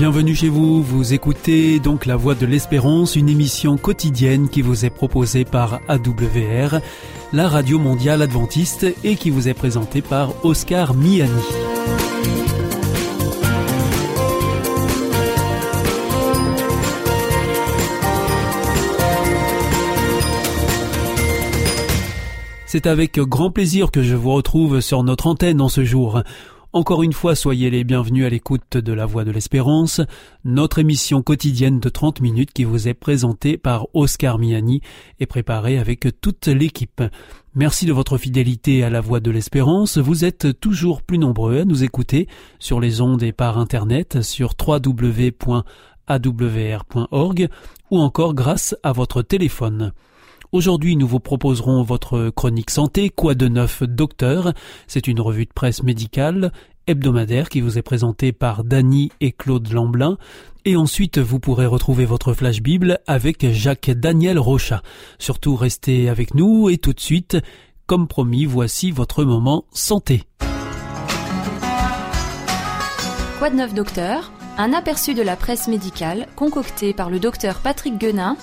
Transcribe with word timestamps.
bienvenue 0.00 0.34
chez 0.34 0.48
vous. 0.48 0.82
Vous 0.82 1.12
écoutez 1.12 1.78
donc 1.78 2.06
La 2.06 2.16
Voix 2.16 2.34
de 2.34 2.46
l'Espérance, 2.46 3.16
une 3.16 3.28
émission 3.28 3.76
quotidienne 3.76 4.48
qui 4.48 4.62
vous 4.62 4.86
est 4.86 4.90
proposée 4.90 5.44
par 5.44 5.78
AWR, 5.88 6.80
la 7.34 7.50
radio 7.50 7.78
mondiale 7.78 8.22
adventiste, 8.22 8.86
et 9.04 9.16
qui 9.16 9.28
vous 9.28 9.46
est 9.46 9.52
présentée 9.52 10.00
par 10.00 10.42
Oscar 10.42 10.94
Miani. 10.94 11.28
C'est 22.64 22.86
avec 22.86 23.18
grand 23.18 23.50
plaisir 23.50 23.90
que 23.90 24.02
je 24.02 24.16
vous 24.16 24.32
retrouve 24.32 24.80
sur 24.80 25.02
notre 25.02 25.26
antenne 25.26 25.60
en 25.60 25.68
ce 25.68 25.84
jour. 25.84 26.22
Encore 26.72 27.02
une 27.02 27.12
fois, 27.12 27.34
soyez 27.34 27.68
les 27.68 27.82
bienvenus 27.82 28.24
à 28.24 28.28
l'écoute 28.28 28.76
de 28.76 28.92
La 28.92 29.04
Voix 29.04 29.24
de 29.24 29.32
l'Espérance, 29.32 30.00
notre 30.44 30.78
émission 30.78 31.20
quotidienne 31.20 31.80
de 31.80 31.88
30 31.88 32.20
minutes 32.20 32.52
qui 32.52 32.62
vous 32.62 32.86
est 32.86 32.94
présentée 32.94 33.58
par 33.58 33.88
Oscar 33.92 34.38
Miani 34.38 34.80
et 35.18 35.26
préparée 35.26 35.78
avec 35.78 36.06
toute 36.20 36.46
l'équipe. 36.46 37.02
Merci 37.56 37.86
de 37.86 37.92
votre 37.92 38.18
fidélité 38.18 38.84
à 38.84 38.90
La 38.90 39.00
Voix 39.00 39.18
de 39.18 39.32
l'Espérance. 39.32 39.98
Vous 39.98 40.24
êtes 40.24 40.60
toujours 40.60 41.02
plus 41.02 41.18
nombreux 41.18 41.58
à 41.58 41.64
nous 41.64 41.82
écouter 41.82 42.28
sur 42.60 42.78
les 42.78 43.00
ondes 43.00 43.24
et 43.24 43.32
par 43.32 43.58
Internet 43.58 44.22
sur 44.22 44.54
www.awr.org 44.64 45.58
ou 47.90 47.98
encore 47.98 48.34
grâce 48.34 48.76
à 48.84 48.92
votre 48.92 49.22
téléphone. 49.22 49.92
Aujourd'hui, 50.52 50.96
nous 50.96 51.06
vous 51.06 51.20
proposerons 51.20 51.84
votre 51.84 52.30
chronique 52.30 52.70
santé, 52.70 53.08
Quoi 53.08 53.36
de 53.36 53.46
neuf 53.46 53.84
docteur? 53.84 54.52
C'est 54.88 55.06
une 55.06 55.20
revue 55.20 55.44
de 55.44 55.52
presse 55.52 55.84
médicale 55.84 56.50
hebdomadaire 56.88 57.48
qui 57.48 57.60
vous 57.60 57.78
est 57.78 57.82
présentée 57.82 58.32
par 58.32 58.64
Dany 58.64 59.12
et 59.20 59.30
Claude 59.30 59.72
Lamblin. 59.72 60.18
Et 60.64 60.74
ensuite, 60.74 61.18
vous 61.18 61.38
pourrez 61.38 61.66
retrouver 61.66 62.04
votre 62.04 62.32
flash 62.32 62.62
Bible 62.62 62.98
avec 63.06 63.48
Jacques 63.52 63.92
Daniel 63.92 64.40
Rocha. 64.40 64.82
Surtout, 65.20 65.54
restez 65.54 66.08
avec 66.08 66.34
nous 66.34 66.68
et 66.68 66.78
tout 66.78 66.94
de 66.94 67.00
suite, 67.00 67.36
comme 67.86 68.08
promis, 68.08 68.44
voici 68.44 68.90
votre 68.90 69.22
moment 69.22 69.66
santé. 69.70 70.24
Quoi 73.38 73.50
de 73.50 73.54
neuf 73.54 73.72
docteur? 73.72 74.32
Un 74.58 74.72
aperçu 74.72 75.14
de 75.14 75.22
la 75.22 75.36
presse 75.36 75.68
médicale 75.68 76.26
concocté 76.34 76.92
par 76.92 77.08
le 77.08 77.20
docteur 77.20 77.60
Patrick 77.60 77.98
Guenin 77.98 78.36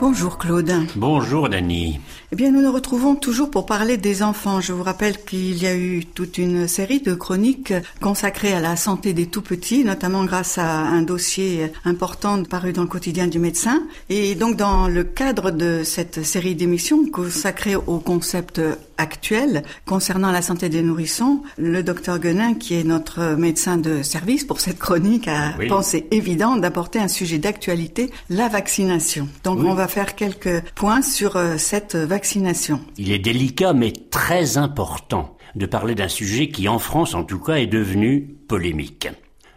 Bonjour 0.00 0.38
Claude. 0.38 0.72
Bonjour 0.94 1.48
Dany. 1.48 1.98
Eh 2.30 2.36
bien, 2.36 2.52
nous 2.52 2.62
nous 2.62 2.70
retrouvons 2.72 3.16
toujours 3.16 3.50
pour 3.50 3.66
parler 3.66 3.96
des 3.96 4.22
enfants. 4.22 4.60
Je 4.60 4.72
vous 4.72 4.84
rappelle 4.84 5.24
qu'il 5.24 5.60
y 5.60 5.66
a 5.66 5.74
eu 5.74 6.04
toute 6.04 6.38
une 6.38 6.68
série 6.68 7.00
de 7.00 7.14
chroniques 7.14 7.74
consacrées 8.00 8.52
à 8.52 8.60
la 8.60 8.76
santé 8.76 9.12
des 9.12 9.26
tout-petits, 9.26 9.84
notamment 9.84 10.24
grâce 10.24 10.56
à 10.56 10.82
un 10.82 11.02
dossier 11.02 11.72
important 11.84 12.44
paru 12.44 12.72
dans 12.72 12.82
le 12.82 12.88
quotidien 12.88 13.26
du 13.26 13.40
médecin. 13.40 13.82
Et 14.08 14.36
donc, 14.36 14.56
dans 14.56 14.86
le 14.86 15.02
cadre 15.02 15.50
de 15.50 15.82
cette 15.82 16.24
série 16.24 16.54
d'émissions 16.54 17.04
consacrée 17.10 17.74
au 17.74 17.98
concept 17.98 18.60
actuel 18.98 19.62
concernant 19.86 20.30
la 20.30 20.42
santé 20.42 20.68
des 20.68 20.82
nourrissons, 20.82 21.42
le 21.56 21.82
docteur 21.82 22.18
Guenin, 22.18 22.54
qui 22.54 22.74
est 22.74 22.84
notre 22.84 23.36
médecin 23.36 23.76
de 23.78 24.02
service 24.02 24.44
pour 24.44 24.60
cette 24.60 24.78
chronique, 24.78 25.28
a 25.28 25.54
pensé 25.68 26.06
évident 26.10 26.56
d'apporter 26.56 26.98
un 26.98 27.08
sujet 27.08 27.38
d'actualité, 27.38 28.10
la 28.28 28.48
vaccination. 28.48 29.28
Donc, 29.44 29.60
on 29.60 29.74
va 29.74 29.88
faire 29.88 30.14
quelques 30.14 30.62
points 30.74 31.02
sur 31.02 31.36
euh, 31.36 31.56
cette 31.56 31.96
vaccination 31.96 32.18
il 32.96 33.12
est 33.12 33.18
délicat 33.18 33.72
mais 33.72 33.92
très 33.92 34.58
important 34.58 35.36
de 35.54 35.66
parler 35.66 35.94
d'un 35.94 36.08
sujet 36.08 36.48
qui 36.48 36.68
en 36.68 36.78
France 36.78 37.14
en 37.14 37.24
tout 37.24 37.38
cas 37.38 37.54
est 37.54 37.66
devenu 37.66 38.36
polémique. 38.48 39.08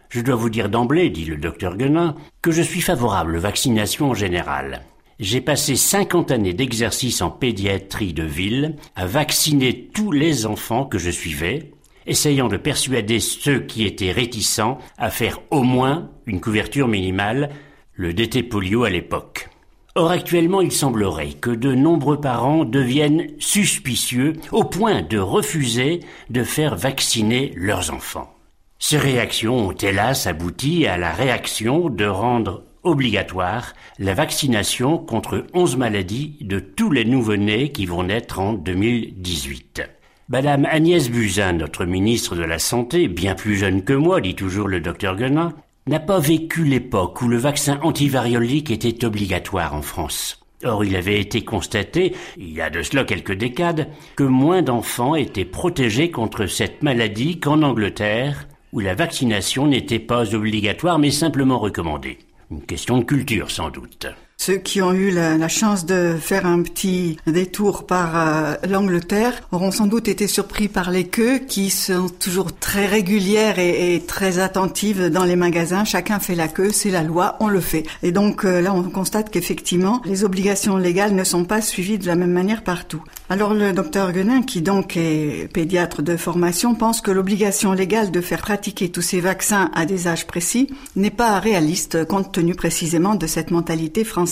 Je 0.08 0.20
dois 0.20 0.36
vous 0.36 0.50
dire 0.50 0.68
d'emblée, 0.68 1.10
dit 1.10 1.24
le 1.24 1.36
docteur 1.36 1.76
Guenin, 1.76 2.16
que 2.42 2.50
je 2.50 2.62
suis 2.62 2.80
favorable 2.80 3.36
aux 3.36 3.40
vaccinations 3.40 4.10
en 4.10 4.14
général. 4.14 4.82
J'ai 5.20 5.40
passé 5.40 5.76
50 5.76 6.30
années 6.30 6.54
d'exercice 6.54 7.22
en 7.22 7.30
pédiatrie 7.30 8.12
de 8.12 8.24
ville 8.24 8.76
à 8.96 9.06
vacciner 9.06 9.90
tous 9.92 10.10
les 10.10 10.46
enfants 10.46 10.84
que 10.84 10.98
je 10.98 11.10
suivais, 11.10 11.72
essayant 12.06 12.48
de 12.48 12.56
persuader 12.56 13.20
ceux 13.20 13.60
qui 13.60 13.84
étaient 13.84 14.12
réticents 14.12 14.78
à 14.98 15.10
faire 15.10 15.40
au 15.50 15.62
moins 15.62 16.10
une 16.26 16.40
couverture 16.40 16.88
minimale, 16.88 17.50
le 17.94 18.12
DT 18.12 18.42
polio 18.42 18.84
à 18.84 18.90
l'époque. 18.90 19.48
Or 19.94 20.10
actuellement 20.10 20.62
il 20.62 20.72
semblerait 20.72 21.34
que 21.34 21.50
de 21.50 21.74
nombreux 21.74 22.18
parents 22.18 22.64
deviennent 22.64 23.28
suspicieux 23.38 24.32
au 24.50 24.64
point 24.64 25.02
de 25.02 25.18
refuser 25.18 26.00
de 26.30 26.42
faire 26.44 26.76
vacciner 26.76 27.52
leurs 27.56 27.92
enfants. 27.92 28.34
Ces 28.78 28.96
réactions 28.96 29.68
ont 29.68 29.72
hélas 29.72 30.26
abouti 30.26 30.86
à 30.86 30.96
la 30.96 31.12
réaction 31.12 31.90
de 31.90 32.06
rendre 32.06 32.64
obligatoire 32.82 33.74
la 33.98 34.14
vaccination 34.14 34.98
contre 34.98 35.46
11 35.54 35.76
maladies 35.76 36.36
de 36.40 36.58
tous 36.58 36.90
les 36.90 37.04
nouveau-nés 37.04 37.72
qui 37.72 37.86
vont 37.86 38.02
naître 38.02 38.38
en 38.38 38.52
2018. 38.52 39.82
Madame 40.28 40.66
Agnès 40.66 41.10
Buzyn, 41.10 41.52
notre 41.52 41.84
ministre 41.84 42.36
de 42.36 42.42
la 42.42 42.58
Santé, 42.58 43.08
bien 43.08 43.34
plus 43.34 43.56
jeune 43.56 43.82
que 43.82 43.92
moi, 43.92 44.20
dit 44.20 44.34
toujours 44.34 44.68
le 44.68 44.80
docteur 44.80 45.16
Guenin, 45.16 45.52
n'a 45.86 46.00
pas 46.00 46.20
vécu 46.20 46.64
l'époque 46.64 47.20
où 47.22 47.28
le 47.28 47.36
vaccin 47.36 47.78
antivariolique 47.82 48.70
était 48.70 49.04
obligatoire 49.04 49.74
en 49.74 49.82
France. 49.82 50.42
Or, 50.64 50.84
il 50.84 50.94
avait 50.94 51.20
été 51.20 51.42
constaté, 51.42 52.14
il 52.38 52.52
y 52.52 52.60
a 52.60 52.70
de 52.70 52.82
cela 52.82 53.04
quelques 53.04 53.36
décades, 53.36 53.88
que 54.14 54.22
moins 54.22 54.62
d'enfants 54.62 55.16
étaient 55.16 55.44
protégés 55.44 56.10
contre 56.10 56.46
cette 56.46 56.82
maladie 56.82 57.40
qu'en 57.40 57.62
Angleterre, 57.62 58.46
où 58.72 58.78
la 58.80 58.94
vaccination 58.94 59.66
n'était 59.66 59.98
pas 59.98 60.34
obligatoire 60.34 60.98
mais 61.00 61.10
simplement 61.10 61.58
recommandée. 61.58 62.18
Une 62.52 62.60
question 62.60 62.98
de 62.98 63.04
culture 63.04 63.50
sans 63.50 63.70
doute. 63.70 64.06
Ceux 64.44 64.56
qui 64.56 64.82
ont 64.82 64.92
eu 64.92 65.12
la, 65.12 65.46
chance 65.46 65.86
de 65.86 66.16
faire 66.20 66.46
un 66.46 66.62
petit 66.62 67.16
détour 67.28 67.86
par 67.86 68.10
euh, 68.16 68.54
l'Angleterre 68.68 69.40
auront 69.52 69.70
sans 69.70 69.86
doute 69.86 70.08
été 70.08 70.26
surpris 70.26 70.66
par 70.66 70.90
les 70.90 71.04
queues 71.04 71.38
qui 71.38 71.70
sont 71.70 72.08
toujours 72.08 72.52
très 72.52 72.86
régulières 72.86 73.60
et, 73.60 74.02
très 74.04 74.40
attentives 74.40 75.10
dans 75.10 75.22
les 75.22 75.36
magasins. 75.36 75.84
Chacun 75.84 76.18
fait 76.18 76.34
la 76.34 76.48
queue, 76.48 76.72
c'est 76.72 76.90
la 76.90 77.04
loi, 77.04 77.36
on 77.38 77.46
le 77.46 77.60
fait. 77.60 77.84
Et 78.02 78.10
donc 78.10 78.44
euh, 78.44 78.60
là, 78.60 78.74
on 78.74 78.82
constate 78.82 79.30
qu'effectivement, 79.30 80.02
les 80.04 80.24
obligations 80.24 80.76
légales 80.76 81.14
ne 81.14 81.22
sont 81.22 81.44
pas 81.44 81.60
suivies 81.60 81.98
de 81.98 82.08
la 82.08 82.16
même 82.16 82.32
manière 82.32 82.64
partout. 82.64 83.04
Alors 83.30 83.54
le 83.54 83.72
docteur 83.72 84.10
Guenin, 84.10 84.42
qui 84.42 84.60
donc 84.60 84.96
est 84.96 85.52
pédiatre 85.52 86.02
de 86.02 86.16
formation, 86.16 86.74
pense 86.74 87.00
que 87.00 87.12
l'obligation 87.12 87.74
légale 87.74 88.10
de 88.10 88.20
faire 88.20 88.42
pratiquer 88.42 88.88
tous 88.88 89.02
ces 89.02 89.20
vaccins 89.20 89.70
à 89.72 89.86
des 89.86 90.08
âges 90.08 90.26
précis 90.26 90.66
n'est 90.96 91.10
pas 91.10 91.38
réaliste 91.38 92.04
compte 92.06 92.32
tenu 92.32 92.56
précisément 92.56 93.14
de 93.14 93.28
cette 93.28 93.52
mentalité 93.52 94.02
française. 94.02 94.31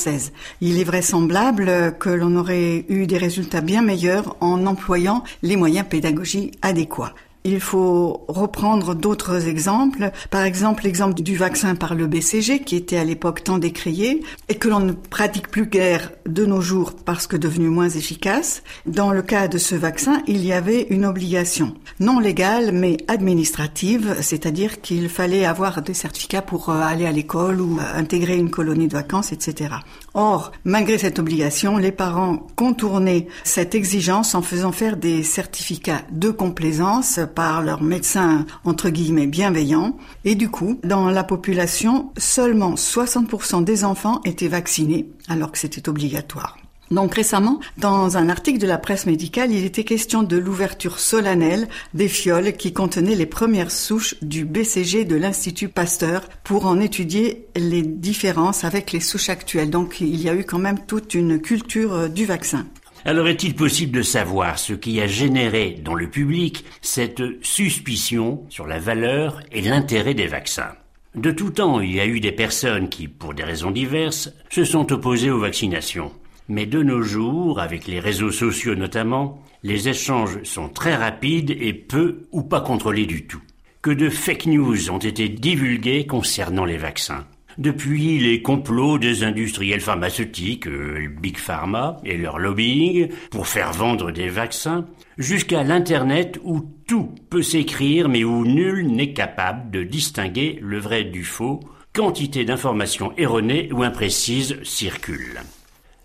Il 0.61 0.78
est 0.78 0.84
vraisemblable 0.84 1.97
que 1.99 2.11
l'on 2.11 2.37
aurait 2.37 2.84
eu 2.88 3.06
des 3.06 3.19
résultats 3.19 3.61
bien 3.61 3.83
meilleurs 3.83 4.37
en 4.41 4.66
employant 4.66 5.25
les 5.43 5.56
moyens 5.56 5.87
pédagogiques 5.88 6.59
adéquats. 6.62 7.15
Il 7.45 7.61
faut 7.61 8.25
reprendre 8.28 8.95
d'autres 8.95 9.49
exemples. 9.49 10.11
Par 10.31 10.43
exemple, 10.43 10.84
l'exemple 10.84 11.23
du 11.23 11.37
vaccin 11.37 11.75
par 11.75 11.95
le 11.95 12.06
BCG, 12.06 12.61
qui 12.61 12.77
était 12.77 12.99
à 12.99 13.05
l'époque 13.05 13.45
tant 13.45 13.56
décrié, 13.56 14.23
et 14.49 14.56
que 14.56 14.69
l'on 14.69 14.81
ne 14.81 14.93
pratique 14.93 15.49
plus 15.49 15.67
guère 15.67 16.12
de 16.27 16.45
nos 16.45 16.61
jours 16.61 16.93
parce 17.05 17.27
que 17.27 17.39
devenu 17.39 17.69
moins 17.69 17.89
efficace. 17.89 18.62
Dans 18.84 19.11
le 19.11 19.23
cas 19.23 19.49
de 19.49 19.56
ce 19.56 19.75
vaccin, 19.75 20.23
il 20.27 20.45
y 20.45 20.53
avait 20.53 20.83
une 20.91 21.06
obligation 21.06 21.75
non 21.99 22.19
légale, 22.19 22.73
mais 22.73 22.99
administrative, 23.09 24.17
c'est-à-dire 24.21 24.81
qu'il 24.81 25.09
fallait 25.09 25.45
avoir 25.45 25.83
des 25.83 25.95
certificats 25.95 26.43
pour 26.43 26.69
euh, 26.69 26.81
aller 26.81 27.07
à 27.07 27.12
l'école 27.12 27.61
ou 27.61 27.78
euh, 27.78 27.99
intégrer 27.99 28.37
une 28.37 28.51
colonie 28.51 28.89
de 28.89 28.95
vacances, 28.95 29.33
etc. 29.33 29.77
Or, 30.15 30.53
malgré 30.65 30.98
cette 30.98 31.19
obligation, 31.19 31.76
les 31.76 31.93
parents 31.93 32.47
contournaient 32.56 33.28
cette 33.44 33.75
exigence 33.75 34.34
en 34.34 34.43
faisant 34.43 34.72
faire 34.72 34.97
des 34.97 35.22
certificats 35.22 36.03
de 36.10 36.30
complaisance 36.30 37.21
par 37.34 37.62
leurs 37.62 37.83
médecins 37.83 38.47
entre 38.65 38.91
guillemets 38.91 39.27
bienveillants. 39.27 39.97
Et 40.24 40.34
du 40.34 40.48
coup, 40.48 40.80
dans 40.83 41.10
la 41.10 41.24
population, 41.24 42.10
seulement 42.16 42.74
60% 42.74 43.62
des 43.62 43.84
enfants 43.84 44.21
étaient 44.24 44.48
vaccinés 44.48 45.10
alors 45.28 45.53
que 45.53 45.59
c'était 45.59 45.89
obligatoire. 45.89 46.57
Donc 46.91 47.15
récemment, 47.15 47.60
dans 47.78 48.16
un 48.16 48.28
article 48.28 48.59
de 48.59 48.66
la 48.66 48.77
presse 48.77 49.07
médicale, 49.07 49.53
il 49.53 49.65
était 49.65 49.84
question 49.84 50.25
de 50.25 50.37
l'ouverture 50.37 50.98
solennelle 50.98 51.69
des 51.95 52.09
fioles 52.09 52.57
qui 52.57 52.72
contenaient 52.72 53.15
les 53.15 53.27
premières 53.27 53.71
souches 53.71 54.16
du 54.22 54.45
BCG 54.45 55.04
de 55.04 55.15
l'Institut 55.15 55.69
Pasteur 55.69 56.28
pour 56.42 56.66
en 56.66 56.81
étudier 56.81 57.47
les 57.54 57.83
différences 57.83 58.65
avec 58.65 58.91
les 58.91 58.98
souches 58.98 59.28
actuelles. 59.28 59.71
Donc 59.71 60.01
il 60.01 60.21
y 60.21 60.28
a 60.28 60.34
eu 60.34 60.42
quand 60.42 60.59
même 60.59 60.84
toute 60.84 61.15
une 61.15 61.41
culture 61.41 61.95
euh, 61.95 62.09
du 62.09 62.27
vaccin. 62.27 62.66
Alors 63.04 63.28
est-il 63.28 63.54
possible 63.54 63.97
de 63.97 64.03
savoir 64.03 64.59
ce 64.59 64.72
qui 64.72 65.01
a 65.01 65.07
généré 65.07 65.81
dans 65.83 65.95
le 65.95 66.10
public 66.10 66.65
cette 66.83 67.22
suspicion 67.41 68.45
sur 68.48 68.66
la 68.66 68.81
valeur 68.81 69.41
et 69.53 69.63
l'intérêt 69.63 70.15
des 70.15 70.27
vaccins? 70.27 70.72
De 71.15 71.31
tout 71.31 71.51
temps, 71.51 71.81
il 71.81 71.95
y 71.95 72.01
a 72.01 72.07
eu 72.07 72.21
des 72.21 72.33
personnes 72.33 72.89
qui, 72.89 73.09
pour 73.09 73.33
des 73.33 73.43
raisons 73.43 73.71
diverses, 73.71 74.33
se 74.51 74.65
sont 74.65 74.93
opposées 74.93 75.31
aux 75.31 75.41
vaccinations. 75.41 76.13
Mais 76.50 76.66
de 76.66 76.82
nos 76.82 77.00
jours, 77.00 77.60
avec 77.60 77.86
les 77.86 78.00
réseaux 78.00 78.32
sociaux 78.32 78.74
notamment, 78.74 79.41
les 79.62 79.88
échanges 79.88 80.42
sont 80.42 80.68
très 80.68 80.97
rapides 80.97 81.56
et 81.60 81.72
peu 81.72 82.22
ou 82.32 82.42
pas 82.42 82.60
contrôlés 82.60 83.06
du 83.06 83.24
tout. 83.24 83.41
que 83.82 83.91
de 83.91 84.10
fake 84.10 84.47
news 84.47 84.91
ont 84.91 84.98
été 84.98 85.28
divulguées 85.28 86.06
concernant 86.06 86.64
les 86.64 86.76
vaccins. 86.76 87.24
Depuis 87.56 88.18
les 88.18 88.42
complots 88.42 88.98
des 88.98 89.22
industriels 89.22 89.80
pharmaceutiques, 89.80 90.66
euh, 90.66 91.08
Big 91.22 91.38
Pharma 91.38 91.97
et 92.04 92.18
leur 92.18 92.38
lobbying 92.38 93.08
pour 93.30 93.47
faire 93.47 93.72
vendre 93.72 94.10
des 94.10 94.28
vaccins, 94.28 94.86
jusqu'à 95.18 95.62
l'Internet 95.62 96.38
où 96.42 96.60
tout 96.86 97.14
peut 97.30 97.42
s'écrire 97.42 98.08
mais 98.08 98.24
où 98.24 98.44
nul 98.44 98.86
n'est 98.88 99.12
capable 99.12 99.70
de 99.70 99.82
distinguer 99.82 100.58
le 100.60 100.78
vrai 100.78 101.04
du 101.04 101.24
faux, 101.24 101.60
quantité 101.94 102.44
d'informations 102.44 103.12
erronées 103.16 103.70
ou 103.72 103.82
imprécises 103.82 104.58
circulent. 104.62 105.41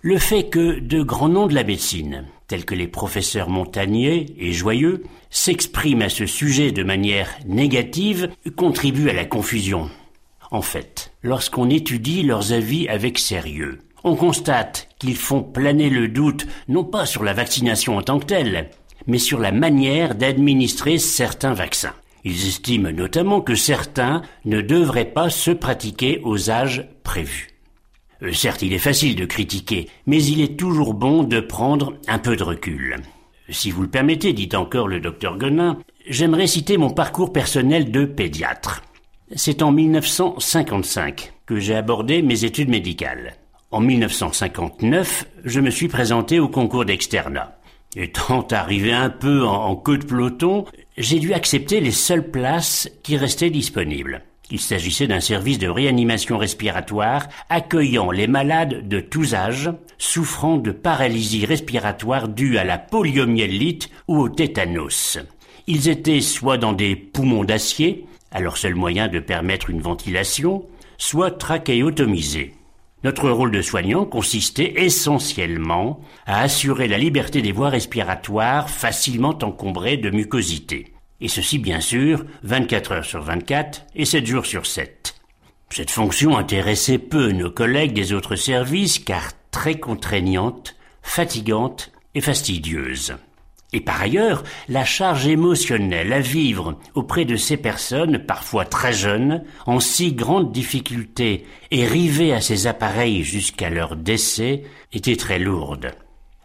Le 0.08 0.20
fait 0.20 0.50
que 0.50 0.80
de 0.80 1.02
grands 1.02 1.30
noms 1.30 1.48
de 1.48 1.56
la 1.56 1.64
médecine, 1.64 2.26
tels 2.48 2.64
que 2.64 2.76
les 2.76 2.86
professeurs 2.88 3.50
Montagnier 3.50 4.36
et 4.38 4.52
Joyeux, 4.52 5.02
s'expriment 5.32 6.04
à 6.04 6.10
ce 6.10 6.28
sujet 6.28 6.72
de 6.72 6.84
manière 6.84 7.28
négative 7.48 8.30
contribue 8.56 9.10
à 9.10 9.14
la 9.14 9.26
confusion. 9.26 9.90
En 10.52 10.62
fait, 10.62 11.12
lorsqu'on 11.24 11.72
étudie 11.72 12.22
leurs 12.22 12.54
avis 12.54 12.88
avec 12.88 13.18
sérieux, 13.18 13.80
on 14.04 14.16
constate 14.16 14.90
qu'ils 15.00 15.16
font 15.16 15.42
planer 15.42 15.90
le 15.90 16.08
doute 16.08 16.46
non 16.68 16.84
pas 16.84 17.08
sur 17.08 17.24
la 17.24 17.34
vaccination 17.34 17.98
en 17.98 18.04
tant 18.04 18.20
que 18.20 18.28
telle, 18.28 18.70
mais 19.08 19.18
sur 19.18 19.40
la 19.40 19.52
manière 19.52 20.14
d'administrer 20.14 21.00
certains 21.00 21.56
vaccins. 21.56 21.96
Ils 22.24 22.48
estiment 22.48 22.92
notamment 22.92 23.42
que 23.42 23.56
certains 23.56 24.22
ne 24.46 24.62
devraient 24.62 25.12
pas 25.12 25.32
se 25.32 25.50
pratiquer 25.50 26.22
aux 26.24 26.52
âges 26.52 26.88
prévus. 27.02 27.55
Euh, 28.22 28.32
certes, 28.34 28.62
il 28.62 28.74
est 28.74 28.80
facile 28.80 29.16
de 29.16 29.26
critiquer, 29.26 29.88
mais 30.06 30.24
il 30.24 30.42
est 30.42 30.58
toujours 30.58 30.94
bon 30.94 31.24
de 31.24 31.40
prendre 31.40 31.94
un 32.08 32.20
peu 32.20 32.36
de 32.36 32.44
recul. 32.44 32.98
Si 33.50 33.72
vous 33.72 33.84
le 33.84 33.90
permettez, 33.90 34.34
dit 34.34 34.50
encore 34.56 34.88
le 34.88 35.00
docteur 35.00 35.38
Gonin, 35.38 35.80
j'aimerais 36.08 36.48
citer 36.48 36.78
mon 36.78 36.90
parcours 36.90 37.32
personnel 37.32 37.92
de 37.92 38.06
pédiatre. 38.06 38.84
C'est 39.36 39.62
en 39.62 39.72
1955 39.72 41.34
que 41.46 41.60
j'ai 41.60 41.76
abordé 41.76 42.22
mes 42.22 42.44
études 42.44 42.70
médicales. 42.70 43.36
En 43.72 43.80
1959, 43.80 45.26
je 45.44 45.60
me 45.60 45.70
suis 45.70 45.88
présenté 45.88 46.40
au 46.40 46.48
concours 46.48 46.86
d'externat. 46.86 47.58
Étant 47.96 48.46
arrivé 48.52 48.94
un 48.94 49.10
peu 49.10 49.46
en, 49.46 49.76
queue 49.76 49.98
de 49.98 50.06
peloton, 50.06 50.66
j'ai 50.98 51.20
dû 51.20 51.34
accepter 51.34 51.80
les 51.80 51.92
seules 51.92 52.30
places 52.30 52.90
qui 53.04 53.18
restaient 53.18 53.50
disponibles. 53.50 54.22
Il 54.52 54.60
s'agissait 54.60 55.08
d'un 55.08 55.20
service 55.20 55.58
de 55.58 55.68
réanimation 55.68 56.38
respiratoire 56.38 57.28
accueillant 57.50 58.12
les 58.12 58.28
malades 58.28 58.88
de 58.88 59.00
tous 59.00 59.34
âges 59.34 59.72
souffrant 59.98 60.58
de 60.58 60.72
paralysie 60.72 61.46
respiratoire 61.46 62.28
due 62.28 62.58
à 62.58 62.64
la 62.64 62.78
poliomyélite 62.78 63.90
ou 64.08 64.20
au 64.20 64.30
tétanos. 64.30 65.18
Ils 65.68 65.90
étaient 65.90 66.22
soit 66.22 66.58
dans 66.58 66.74
des 66.74 66.96
poumons 66.96 67.44
d'acier, 67.44 68.06
leur 68.40 68.58
seul 68.58 68.76
moyen 68.76 69.08
de 69.08 69.20
permettre 69.20 69.70
une 69.70 69.82
ventilation, 69.82 70.66
soit 70.98 71.32
trachéotomisés. 71.32 72.54
Notre 73.04 73.30
rôle 73.30 73.52
de 73.52 73.62
soignant 73.62 74.06
consistait 74.06 74.74
essentiellement 74.78 76.00
à 76.26 76.42
assurer 76.42 76.88
la 76.88 76.98
liberté 76.98 77.42
des 77.42 77.52
voies 77.52 77.70
respiratoires 77.70 78.70
facilement 78.70 79.38
encombrées 79.42 79.98
de 79.98 80.10
mucosité. 80.10 80.95
Et 81.22 81.28
ceci, 81.28 81.60
bien 81.60 81.80
sûr, 81.80 82.26
24 82.44 82.92
heures 82.92 83.06
sur 83.06 83.22
24 83.22 83.86
et 83.96 84.06
7 84.06 84.26
jours 84.26 84.46
sur 84.46 84.66
7. 84.66 85.16
Cette 85.70 85.92
fonction 85.92 86.38
intéressait 86.38 86.98
peu 86.98 87.32
nos 87.32 87.52
collègues 87.52 87.94
des 87.94 88.14
autres 88.14 88.36
services 88.36 89.00
car 89.00 89.32
très 89.52 89.80
contraignante, 89.80 90.76
fatigante 91.02 91.92
et 92.14 92.22
fastidieuse. 92.22 93.16
Et 93.74 93.82
par 93.82 94.02
ailleurs, 94.02 94.44
la 94.70 94.86
charge 94.86 95.28
émotionnelle 95.28 96.14
à 96.14 96.20
vivre 96.22 96.80
auprès 96.94 97.26
de 97.26 97.36
ces 97.36 97.58
personnes, 97.58 98.20
parfois 98.20 98.64
très 98.64 98.94
jeunes, 98.94 99.44
en 99.66 99.80
si 99.80 100.14
grande 100.14 100.52
difficulté 100.52 101.46
et 101.72 101.86
rivées 101.86 102.34
à 102.34 102.42
ces 102.42 102.68
appareils 102.68 103.24
jusqu'à 103.24 103.70
leur 103.70 103.98
décès, 103.98 104.64
était 104.94 105.18
très 105.18 105.40
lourde. 105.40 105.92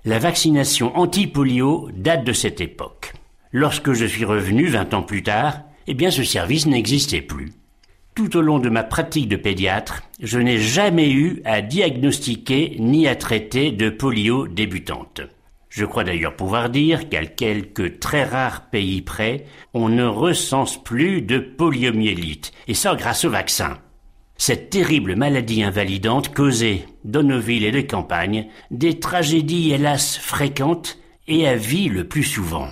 La 0.05 0.19
vaccination 0.19 0.97
anti-polio 0.97 1.89
date 1.95 2.25
de 2.25 2.33
cette 2.33 2.61
époque. 2.61 3.00
Lorsque 3.53 3.93
je 3.93 4.07
suis 4.07 4.25
revenu 4.25 4.67
vingt 4.67 4.95
ans 4.95 5.03
plus 5.03 5.25
tard, 5.25 5.61
eh 5.89 5.95
bien 5.95 6.11
ce 6.11 6.23
service 6.23 6.67
n'existait 6.67 7.21
plus. 7.21 7.53
Tout 8.15 8.37
au 8.37 8.43
long 8.43 8.59
de 8.59 8.69
ma 8.69 8.85
pratique 8.85 9.29
de 9.29 9.37
pédiatre, 9.37 10.03
je 10.21 10.39
n'ai 10.39 10.59
jamais 10.59 11.11
eu 11.11 11.43
à 11.45 11.61
diagnostiquer 11.61 12.77
ni 12.79 13.09
à 13.09 13.17
traiter 13.17 13.73
de 13.73 13.91
polio 13.91 14.47
débutante. 14.47 15.23
Je 15.69 15.85
crois 15.85 16.05
d'ailleurs 16.05 16.37
pouvoir 16.37 16.71
dire 16.71 17.09
qu'à 17.09 17.25
quelques 17.27 17.99
très 17.99 18.25
rares 18.25 18.69
pays 18.71 19.03
près, 19.03 19.47
on 19.75 19.89
ne 19.89 20.05
recense 20.05 20.83
plus 20.83 21.23
de 21.23 21.39
poliomyélite, 21.39 22.53
et 22.69 22.75
ça 22.75 22.95
grâce 22.95 23.25
au 23.25 23.31
vaccin. 23.31 23.79
Cette 24.37 24.71
terrible 24.71 25.17
maladie 25.17 25.63
invalidante 25.63 26.35
causait, 26.35 26.87
dans 27.05 27.23
nos 27.23 27.41
villes 27.41 27.65
et 27.65 27.71
les 27.71 27.87
campagnes, 27.87 28.47
des 28.71 28.99
tragédies 28.99 29.73
hélas 29.73 30.19
fréquentes 30.19 30.99
et 31.29 31.47
à 31.47 31.57
vie 31.57 31.89
le 31.89 32.09
plus 32.09 32.25
souvent. 32.25 32.69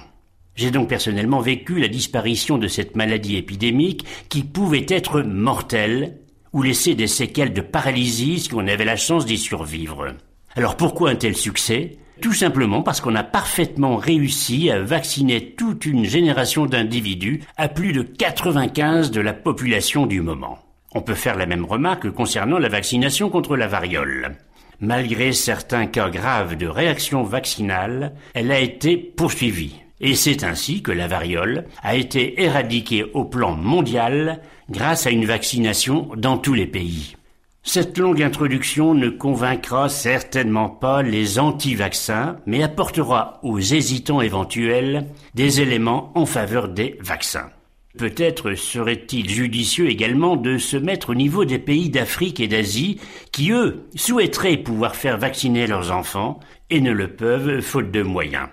J'ai 0.58 0.72
donc 0.72 0.88
personnellement 0.88 1.38
vécu 1.38 1.78
la 1.78 1.86
disparition 1.86 2.58
de 2.58 2.66
cette 2.66 2.96
maladie 2.96 3.36
épidémique 3.36 4.04
qui 4.28 4.42
pouvait 4.42 4.86
être 4.88 5.22
mortelle 5.22 6.18
ou 6.52 6.62
laisser 6.62 6.96
des 6.96 7.06
séquelles 7.06 7.52
de 7.52 7.60
paralysie 7.60 8.40
si 8.40 8.52
on 8.54 8.66
avait 8.66 8.84
la 8.84 8.96
chance 8.96 9.24
d'y 9.24 9.38
survivre. 9.38 10.08
Alors 10.56 10.76
pourquoi 10.76 11.10
un 11.10 11.14
tel 11.14 11.36
succès? 11.36 11.98
Tout 12.20 12.32
simplement 12.32 12.82
parce 12.82 13.00
qu'on 13.00 13.14
a 13.14 13.22
parfaitement 13.22 13.94
réussi 13.98 14.68
à 14.68 14.80
vacciner 14.80 15.54
toute 15.54 15.86
une 15.86 16.04
génération 16.04 16.66
d'individus 16.66 17.40
à 17.56 17.68
plus 17.68 17.92
de 17.92 18.02
95 18.02 19.12
de 19.12 19.20
la 19.20 19.34
population 19.34 20.06
du 20.06 20.22
moment. 20.22 20.58
On 20.92 21.02
peut 21.02 21.14
faire 21.14 21.36
la 21.36 21.46
même 21.46 21.66
remarque 21.66 22.10
concernant 22.10 22.58
la 22.58 22.68
vaccination 22.68 23.30
contre 23.30 23.56
la 23.56 23.68
variole. 23.68 24.36
Malgré 24.80 25.32
certains 25.32 25.86
cas 25.86 26.10
graves 26.10 26.56
de 26.56 26.66
réaction 26.66 27.22
vaccinale, 27.22 28.16
elle 28.34 28.50
a 28.50 28.58
été 28.58 28.96
poursuivie. 28.96 29.76
Et 30.00 30.14
c'est 30.14 30.44
ainsi 30.44 30.82
que 30.82 30.92
la 30.92 31.08
variole 31.08 31.66
a 31.82 31.96
été 31.96 32.42
éradiquée 32.42 33.04
au 33.14 33.24
plan 33.24 33.56
mondial 33.56 34.40
grâce 34.70 35.06
à 35.06 35.10
une 35.10 35.24
vaccination 35.26 36.08
dans 36.16 36.38
tous 36.38 36.54
les 36.54 36.66
pays. 36.66 37.16
Cette 37.64 37.98
longue 37.98 38.22
introduction 38.22 38.94
ne 38.94 39.10
convaincra 39.10 39.88
certainement 39.88 40.70
pas 40.70 41.02
les 41.02 41.38
anti-vaccins, 41.38 42.36
mais 42.46 42.62
apportera 42.62 43.40
aux 43.42 43.58
hésitants 43.58 44.22
éventuels 44.22 45.06
des 45.34 45.60
éléments 45.60 46.12
en 46.14 46.24
faveur 46.24 46.68
des 46.68 46.96
vaccins. 47.00 47.50
Peut-être 47.98 48.54
serait-il 48.54 49.28
judicieux 49.28 49.90
également 49.90 50.36
de 50.36 50.56
se 50.56 50.76
mettre 50.76 51.10
au 51.10 51.14
niveau 51.14 51.44
des 51.44 51.58
pays 51.58 51.90
d'Afrique 51.90 52.38
et 52.38 52.46
d'Asie 52.46 53.00
qui, 53.32 53.50
eux, 53.50 53.88
souhaiteraient 53.96 54.56
pouvoir 54.58 54.94
faire 54.94 55.18
vacciner 55.18 55.66
leurs 55.66 55.90
enfants 55.90 56.38
et 56.70 56.80
ne 56.80 56.92
le 56.92 57.08
peuvent 57.08 57.60
faute 57.60 57.90
de 57.90 58.02
moyens. 58.02 58.48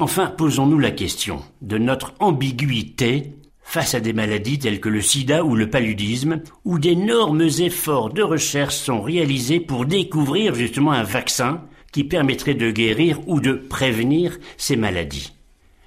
Enfin, 0.00 0.26
posons-nous 0.26 0.78
la 0.78 0.92
question 0.92 1.42
de 1.60 1.76
notre 1.76 2.14
ambiguïté 2.20 3.32
face 3.62 3.94
à 3.94 4.00
des 4.00 4.12
maladies 4.12 4.58
telles 4.58 4.80
que 4.80 4.88
le 4.88 5.02
sida 5.02 5.44
ou 5.44 5.56
le 5.56 5.68
paludisme, 5.68 6.40
où 6.64 6.78
d'énormes 6.78 7.48
efforts 7.58 8.10
de 8.10 8.22
recherche 8.22 8.76
sont 8.76 9.02
réalisés 9.02 9.60
pour 9.60 9.84
découvrir 9.84 10.54
justement 10.54 10.92
un 10.92 11.02
vaccin 11.02 11.62
qui 11.92 12.04
permettrait 12.04 12.54
de 12.54 12.70
guérir 12.70 13.18
ou 13.26 13.40
de 13.40 13.52
prévenir 13.52 14.38
ces 14.56 14.76
maladies. 14.76 15.34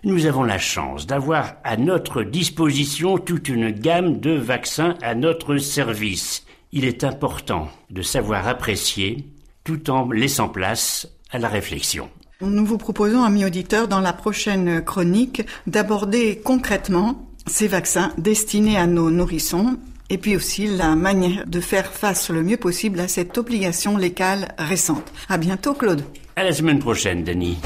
Nous 0.04 0.26
avons 0.26 0.44
la 0.44 0.58
chance 0.58 1.08
d'avoir 1.08 1.56
à 1.64 1.78
notre 1.78 2.24
disposition 2.24 3.18
toute 3.18 3.48
une 3.48 3.72
gamme 3.72 4.20
de 4.20 4.32
vaccins 4.32 4.96
à 5.02 5.16
notre 5.16 5.58
service. 5.58 6.46
Il 6.72 6.86
est 6.86 7.04
important 7.04 7.70
de 7.90 8.02
savoir 8.02 8.48
apprécier 8.48 9.26
tout 9.64 9.90
en 9.90 10.12
laissant 10.12 10.50
place 10.50 11.08
à 11.32 11.40
la 11.40 11.48
réflexion. 11.48 12.10
Nous 12.42 12.66
vous 12.66 12.78
proposons, 12.80 13.24
amis 13.24 13.46
auditeurs, 13.46 13.88
dans 13.88 14.00
la 14.00 14.14
prochaine 14.14 14.84
chronique, 14.84 15.44
d'aborder 15.68 16.42
concrètement 16.44 17.28
ces 17.46 17.68
vaccins 17.68 18.12
destinés 18.18 18.78
à 18.78 18.88
nos 18.88 19.12
nourrissons 19.12 19.78
et 20.10 20.18
puis 20.18 20.36
aussi 20.36 20.66
la 20.66 20.96
manière 20.96 21.46
de 21.46 21.60
faire 21.60 21.92
face 21.92 22.30
le 22.30 22.44
mieux 22.44 22.58
possible 22.58 23.00
à 23.00 23.08
cette 23.08 23.38
obligation 23.38 23.96
légale 23.96 24.56
récente. 24.58 25.12
À 25.30 25.38
bientôt, 25.38 25.74
Claude. 25.74 26.04
À 26.36 26.44
la 26.44 26.52
semaine 26.52 26.80
prochaine, 26.80 27.24
Denis. 27.24 27.58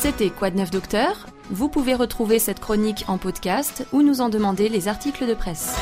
C'était 0.00 0.30
Quoi 0.30 0.50
de 0.50 0.58
neuf, 0.58 0.70
docteur? 0.70 1.26
Vous 1.50 1.68
pouvez 1.68 1.94
retrouver 1.94 2.38
cette 2.38 2.60
chronique 2.60 3.04
en 3.08 3.18
podcast 3.18 3.84
ou 3.92 4.02
nous 4.02 4.20
en 4.20 4.28
demander 4.28 4.68
les 4.68 4.88
articles 4.88 5.26
de 5.26 5.34
presse. 5.34 5.74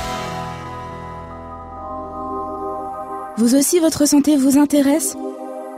Vous 3.37 3.55
aussi, 3.55 3.79
votre 3.79 4.07
santé 4.07 4.37
vous 4.37 4.59
intéresse? 4.59 5.17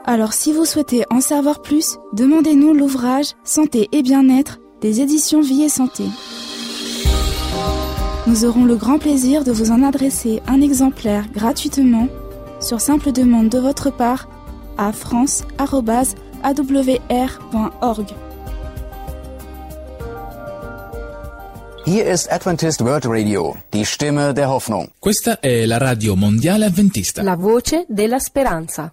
Alors, 0.09 0.35
si 0.35 0.53
vous 0.53 0.65
souhaitez 0.65 1.03
en 1.11 1.21
savoir 1.21 1.61
plus, 1.61 1.99
demandez-nous 2.13 2.73
l'ouvrage 2.73 3.33
Santé 3.43 3.89
et 3.91 4.03
bien-être 4.03 4.61
des 4.81 5.01
éditions 5.01 5.41
Vie 5.41 5.65
et 5.65 5.69
Santé. 5.69 6.05
Nous 8.29 8.45
aurons 8.45 8.65
le 8.65 8.77
grand 8.77 9.01
plaisir 9.01 9.43
de 9.43 9.51
vous 9.51 9.73
en 9.73 9.83
adresser 9.83 10.43
un 10.47 10.61
exemplaire 10.61 11.27
gratuitement 11.33 12.07
sur 12.61 12.81
simple 12.81 13.11
demande 13.11 13.49
de 13.49 13.59
votre 13.59 13.91
part 13.91 14.29
à 14.79 14.93
france.awr.org. 14.93 15.47
Hier 21.85 22.13
ist 22.13 22.31
Adventist 22.31 22.81
World 22.81 23.07
Radio, 23.07 23.57
die 23.73 23.85
Stimme 23.85 24.33
der 24.33 24.51
Hoffnung. 24.51 24.89
Questa 25.01 25.41
è 25.41 25.67
la 25.67 25.79
radio 25.79 26.15
mondiale 26.15 26.65
adventista. 26.67 27.23
La 27.23 27.37
voce 27.37 27.87
della 27.89 28.21
speranza. 28.21 28.93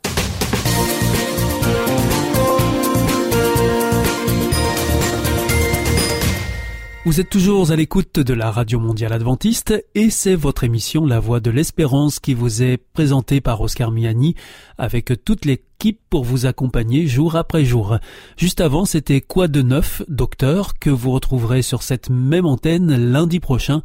Vous 7.05 7.19
êtes 7.19 7.29
toujours 7.29 7.69
à 7.69 7.75
l'écoute 7.75 8.21
de 8.21 8.33
la 8.33 8.49
Radio 8.49 8.79
Mondiale 8.79 9.11
Adventiste 9.11 9.73
et 9.93 10.09
c'est 10.09 10.35
votre 10.35 10.63
émission 10.63 11.05
La 11.05 11.19
Voix 11.19 11.41
de 11.41 11.51
l'Espérance 11.51 12.21
qui 12.21 12.33
vous 12.33 12.63
est 12.63 12.77
présentée 12.77 13.41
par 13.41 13.59
Oscar 13.59 13.91
Miani 13.91 14.35
avec 14.77 15.11
toute 15.25 15.43
l'équipe 15.43 15.99
pour 16.09 16.23
vous 16.23 16.45
accompagner 16.45 17.05
jour 17.05 17.35
après 17.35 17.65
jour. 17.65 17.97
Juste 18.37 18.61
avant, 18.61 18.85
c'était 18.85 19.19
Quoi 19.19 19.49
de 19.49 19.61
neuf, 19.61 20.01
docteur, 20.07 20.79
que 20.79 20.89
vous 20.89 21.11
retrouverez 21.11 21.61
sur 21.61 21.83
cette 21.83 22.09
même 22.09 22.45
antenne 22.45 22.95
lundi 23.11 23.41
prochain 23.41 23.81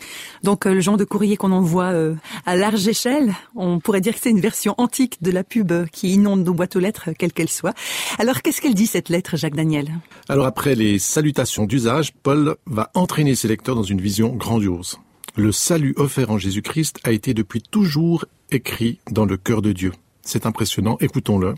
Donc 0.42 0.66
euh, 0.66 0.72
le 0.72 0.80
genre 0.80 0.96
de 0.96 1.04
courrier 1.04 1.36
qu'on 1.36 1.52
envoie 1.52 1.92
euh, 1.92 2.14
à 2.46 2.56
large 2.56 2.88
échelle, 2.88 3.34
on 3.54 3.80
pourrait 3.80 4.00
dire 4.00 4.14
que 4.14 4.20
c'est 4.22 4.30
une 4.30 4.40
version 4.40 4.74
antique 4.78 5.22
de 5.22 5.30
la 5.30 5.44
pub 5.44 5.72
qui 5.92 6.14
inonde 6.14 6.42
nos 6.42 6.54
boîtes 6.54 6.74
aux 6.74 6.80
lettres, 6.80 7.10
quelles 7.18 7.34
qu'elles 7.34 7.50
soient. 7.50 7.74
Alors 8.18 8.40
qu'est-ce 8.40 8.62
qu'elle 8.62 8.74
dit 8.74 8.86
cette 8.86 9.10
lettre, 9.10 9.36
Jacques 9.36 9.54
Daniel? 9.54 9.90
Alors 10.28 10.46
après 10.46 10.74
les 10.74 10.98
salutations 10.98 11.66
d'usage, 11.66 12.14
Paul 12.22 12.56
va 12.66 12.90
entraîner 12.94 13.34
ses 13.34 13.48
lecteurs 13.48 13.76
dans 13.76 13.82
une 13.82 14.00
vision 14.00 14.34
grandiose. 14.34 14.98
Le 15.36 15.52
salut 15.52 15.92
offert 15.98 16.30
en 16.30 16.38
Jésus-Christ 16.38 16.98
a 17.04 17.12
été 17.12 17.34
depuis 17.34 17.60
toujours 17.60 18.24
écrit 18.50 19.00
dans 19.10 19.26
le 19.26 19.36
cœur 19.36 19.60
de 19.60 19.72
Dieu. 19.72 19.92
C'est 20.26 20.44
impressionnant, 20.44 20.96
écoutons-le. 21.00 21.54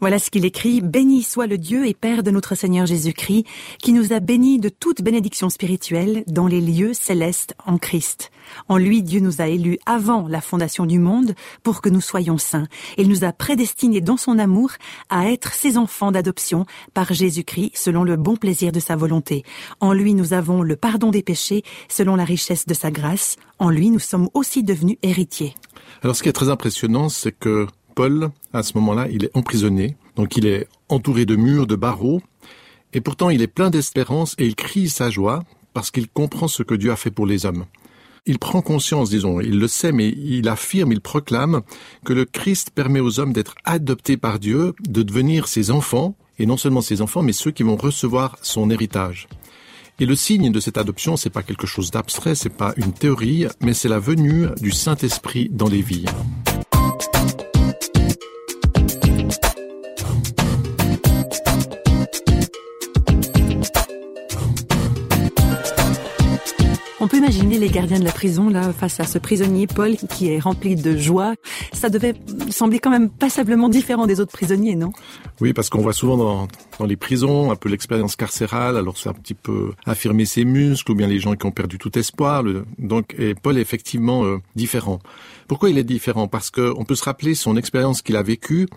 Voilà 0.00 0.18
ce 0.18 0.28
qu'il 0.28 0.44
écrit. 0.44 0.80
Béni 0.80 1.22
soit 1.22 1.46
le 1.46 1.56
Dieu 1.56 1.86
et 1.86 1.94
Père 1.94 2.24
de 2.24 2.32
notre 2.32 2.56
Seigneur 2.56 2.84
Jésus-Christ, 2.84 3.44
qui 3.78 3.92
nous 3.92 4.12
a 4.12 4.18
bénis 4.18 4.58
de 4.58 4.68
toute 4.68 5.02
bénédiction 5.02 5.48
spirituelle 5.50 6.24
dans 6.26 6.48
les 6.48 6.60
lieux 6.60 6.94
célestes 6.94 7.54
en 7.64 7.78
Christ. 7.78 8.32
En 8.66 8.76
lui, 8.76 9.04
Dieu 9.04 9.20
nous 9.20 9.40
a 9.40 9.46
élus 9.46 9.78
avant 9.86 10.26
la 10.26 10.40
fondation 10.40 10.84
du 10.84 10.98
monde 10.98 11.36
pour 11.62 11.80
que 11.80 11.88
nous 11.88 12.00
soyons 12.00 12.38
saints. 12.38 12.66
Il 12.96 13.08
nous 13.08 13.22
a 13.22 13.32
prédestinés 13.32 14.00
dans 14.00 14.16
son 14.16 14.40
amour 14.40 14.72
à 15.10 15.30
être 15.30 15.52
ses 15.52 15.78
enfants 15.78 16.10
d'adoption 16.10 16.66
par 16.94 17.12
Jésus-Christ 17.12 17.76
selon 17.76 18.02
le 18.02 18.16
bon 18.16 18.34
plaisir 18.34 18.72
de 18.72 18.80
sa 18.80 18.96
volonté. 18.96 19.44
En 19.78 19.92
lui, 19.92 20.14
nous 20.14 20.32
avons 20.32 20.62
le 20.62 20.74
pardon 20.74 21.12
des 21.12 21.22
péchés 21.22 21.62
selon 21.88 22.16
la 22.16 22.24
richesse 22.24 22.66
de 22.66 22.74
sa 22.74 22.90
grâce. 22.90 23.36
En 23.60 23.70
lui, 23.70 23.90
nous 23.90 24.00
sommes 24.00 24.28
aussi 24.34 24.64
devenus 24.64 24.96
héritiers. 25.04 25.54
Alors 26.02 26.16
ce 26.16 26.22
qui 26.24 26.28
est 26.28 26.32
très 26.32 26.50
impressionnant, 26.50 27.08
c'est 27.08 27.32
que 27.32 27.68
Paul, 27.98 28.30
à 28.52 28.62
ce 28.62 28.74
moment-là, 28.78 29.08
il 29.10 29.24
est 29.24 29.36
emprisonné, 29.36 29.96
donc 30.14 30.36
il 30.36 30.46
est 30.46 30.68
entouré 30.88 31.26
de 31.26 31.34
murs, 31.34 31.66
de 31.66 31.74
barreaux, 31.74 32.22
et 32.92 33.00
pourtant 33.00 33.28
il 33.28 33.42
est 33.42 33.48
plein 33.48 33.70
d'espérance 33.70 34.36
et 34.38 34.46
il 34.46 34.54
crie 34.54 34.88
sa 34.88 35.10
joie 35.10 35.42
parce 35.74 35.90
qu'il 35.90 36.06
comprend 36.06 36.46
ce 36.46 36.62
que 36.62 36.76
Dieu 36.76 36.92
a 36.92 36.96
fait 36.96 37.10
pour 37.10 37.26
les 37.26 37.44
hommes. 37.44 37.64
Il 38.24 38.38
prend 38.38 38.62
conscience, 38.62 39.10
disons, 39.10 39.40
il 39.40 39.58
le 39.58 39.66
sait, 39.66 39.90
mais 39.90 40.10
il 40.10 40.48
affirme, 40.48 40.92
il 40.92 41.00
proclame 41.00 41.62
que 42.04 42.12
le 42.12 42.24
Christ 42.24 42.70
permet 42.70 43.00
aux 43.00 43.18
hommes 43.18 43.32
d'être 43.32 43.56
adoptés 43.64 44.16
par 44.16 44.38
Dieu, 44.38 44.74
de 44.88 45.02
devenir 45.02 45.48
ses 45.48 45.72
enfants, 45.72 46.14
et 46.38 46.46
non 46.46 46.56
seulement 46.56 46.82
ses 46.82 47.02
enfants, 47.02 47.24
mais 47.24 47.32
ceux 47.32 47.50
qui 47.50 47.64
vont 47.64 47.76
recevoir 47.76 48.36
son 48.42 48.70
héritage. 48.70 49.26
Et 49.98 50.06
le 50.06 50.14
signe 50.14 50.52
de 50.52 50.60
cette 50.60 50.78
adoption, 50.78 51.16
c'est 51.16 51.30
pas 51.30 51.42
quelque 51.42 51.66
chose 51.66 51.90
d'abstrait, 51.90 52.36
c'est 52.36 52.48
pas 52.48 52.74
une 52.76 52.92
théorie, 52.92 53.46
mais 53.60 53.74
c'est 53.74 53.88
la 53.88 53.98
venue 53.98 54.46
du 54.60 54.70
Saint-Esprit 54.70 55.48
dans 55.50 55.68
les 55.68 55.82
vies. 55.82 56.04
Peut 67.18 67.24
imaginer 67.24 67.58
les 67.58 67.68
gardiens 67.68 67.98
de 67.98 68.04
la 68.04 68.12
prison 68.12 68.48
là 68.48 68.72
face 68.72 69.00
à 69.00 69.04
ce 69.04 69.18
prisonnier 69.18 69.66
Paul 69.66 69.96
qui 69.96 70.28
est 70.28 70.38
rempli 70.38 70.76
de 70.76 70.96
joie. 70.96 71.34
Ça 71.72 71.88
devait 71.88 72.14
sembler 72.50 72.78
quand 72.78 72.90
même 72.90 73.10
passablement 73.10 73.68
différent 73.68 74.06
des 74.06 74.20
autres 74.20 74.32
prisonniers, 74.32 74.76
non? 74.76 74.92
Oui, 75.40 75.52
parce 75.52 75.68
qu'on 75.68 75.80
voit 75.80 75.92
souvent 75.92 76.16
dans, 76.16 76.48
dans 76.78 76.86
les 76.86 76.96
prisons 76.96 77.50
un 77.50 77.56
peu 77.56 77.68
l'expérience 77.68 78.16
carcérale. 78.16 78.76
Alors 78.76 78.98
c'est 78.98 79.08
un 79.08 79.14
petit 79.14 79.34
peu 79.34 79.72
affirmer 79.86 80.26
ses 80.26 80.44
muscles 80.44 80.92
ou 80.92 80.94
bien 80.94 81.06
les 81.06 81.18
gens 81.18 81.34
qui 81.34 81.46
ont 81.46 81.50
perdu 81.50 81.78
tout 81.78 81.96
espoir. 81.98 82.42
Le, 82.42 82.64
donc 82.78 83.14
et 83.18 83.34
Paul 83.34 83.58
est 83.58 83.62
effectivement 83.62 84.24
euh, 84.24 84.38
différent. 84.54 85.00
Pourquoi 85.48 85.70
il 85.70 85.78
est 85.78 85.84
différent? 85.84 86.28
Parce 86.28 86.50
qu'on 86.50 86.84
peut 86.84 86.94
se 86.94 87.04
rappeler 87.04 87.34
son 87.34 87.56
expérience 87.56 88.02
qu'il 88.02 88.16
a 88.16 88.22
vécue 88.22 88.68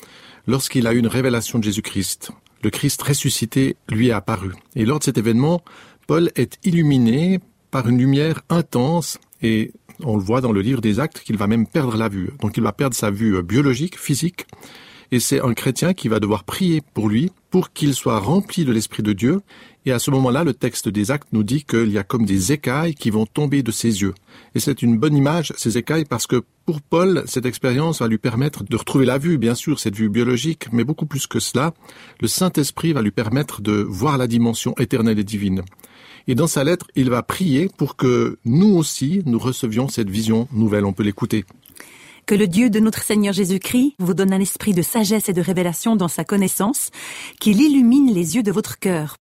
lorsqu'il 0.48 0.88
a 0.88 0.94
eu 0.94 0.98
une 0.98 1.08
révélation 1.08 1.60
de 1.60 1.64
Jésus-Christ. 1.64 2.32
Le 2.64 2.70
Christ 2.70 3.02
ressuscité 3.02 3.76
lui 3.90 4.10
est 4.10 4.14
apparu. 4.14 4.52
Et 4.76 4.86
lors 4.86 5.00
de 5.00 5.04
cet 5.04 5.18
événement, 5.18 5.62
Paul 6.08 6.32
est 6.36 6.58
illuminé 6.64 7.40
par 7.72 7.88
une 7.88 7.98
lumière 7.98 8.42
intense 8.50 9.18
et 9.42 9.72
on 10.04 10.18
le 10.18 10.24
voit 10.24 10.42
dans 10.42 10.51
le 10.51 10.62
livre 10.62 10.82
des 10.82 11.00
actes 11.00 11.22
qu'il 11.22 11.38
va 11.38 11.48
même 11.48 11.68
perdre 11.68 11.98
la 11.98 12.10
vue. 12.10 12.32
Donc 12.40 12.58
il 12.58 12.63
va 12.63 12.74
perdre 12.74 12.96
sa 12.96 13.12
vue 13.12 13.42
biologique, 13.42 13.98
physique, 13.98 14.46
et 15.13 15.20
c'est 15.20 15.42
un 15.42 15.54
chrétien 15.54 15.94
qui 15.94 16.08
va 16.08 16.22
devoir 16.22 16.46
prier 16.46 16.82
pour 16.94 17.10
lui, 17.10 17.32
pour 17.50 17.74
qu'il 17.74 17.94
soit 17.94 18.20
rempli 18.20 18.63
de 18.63 18.72
l'Esprit 18.72 19.04
de 19.04 19.12
Dieu. 19.12 19.42
Et 19.86 19.92
à 19.92 20.00
ce 20.00 20.10
moment-là, 20.10 20.46
le 20.46 20.54
texte 20.54 20.88
des 20.88 21.12
actes 21.12 21.28
nous 21.34 21.44
dit 21.44 21.66
qu'il 21.66 21.92
y 21.92 21.98
a 21.98 22.04
comme 22.04 22.25
des 22.25 22.54
écailles 22.54 22.96
qui 22.96 23.10
vont 23.10 23.25
tomber 23.25 23.62
de 23.62 23.72
ses 23.72 24.01
yeux. 24.01 24.13
Et 24.56 24.62
c'est 24.62 24.82
une 24.82 24.98
bonne 24.98 25.18
image, 25.18 25.51
ces 25.58 25.78
écailles, 25.78 26.06
parce 26.06 26.28
que 26.28 26.44
pour 26.66 26.82
Paul, 26.82 27.24
cette 27.25 27.46
expérience 27.46 28.00
va 28.00 28.08
lui 28.08 28.20
permettre 28.20 28.63
de 28.63 28.75
retrouver 28.78 29.06
la 29.06 29.18
vue, 29.18 29.38
bien 29.38 29.56
sûr, 29.56 29.82
cette 29.82 29.96
vue 29.96 30.08
biologique, 30.08 30.72
mais 30.72 30.86
beaucoup 30.86 31.08
plus 31.08 31.28
que 31.28 31.40
cela, 31.40 31.74
le 32.22 32.30
Saint-Esprit 32.30 32.94
va 32.94 33.01
lui 33.01 33.12
permettre 33.12 33.62
de 33.62 33.74
voir 33.74 34.18
la 34.18 34.28
dimension 34.28 34.74
éternelle 34.78 35.20
et 35.20 35.25
divine. 35.25 35.63
Et 36.28 36.36
dans 36.36 36.48
sa 36.48 36.63
lettre, 36.63 36.88
il 36.96 37.10
va 37.10 37.24
prier 37.24 37.70
pour 37.78 37.96
que 37.96 38.38
nous 38.46 38.75
aussi, 38.75 39.22
nous 39.25 39.40
recevions 39.40 39.88
cette 39.88 40.10
vision 40.10 40.48
nouvelle. 40.51 40.86
On 40.86 40.94
peut 40.94 41.04
l'écouter. 41.04 41.46
Que 42.25 42.36
le 42.36 42.48
Dieu 42.48 42.70
de 42.70 42.80
notre 42.80 43.01
Seigneur 43.01 43.34
Jésus-Christ 43.34 43.96
vous 44.00 44.13
donne 44.13 44.32
un 44.32 44.40
esprit 44.40 44.74
de 44.74 44.82
sagesse 44.82 45.28
et 45.28 45.34
de 45.34 45.42
révélation 45.42 45.96
dans 45.96 46.08
sa 46.08 46.24
connaissance, 46.24 46.90
qu'il 47.40 47.62
illumine 47.62 48.13
les 48.13 48.36
yeux 48.36 48.44
de 48.44 48.51
votre 48.51 48.80
cœur. 48.80 49.18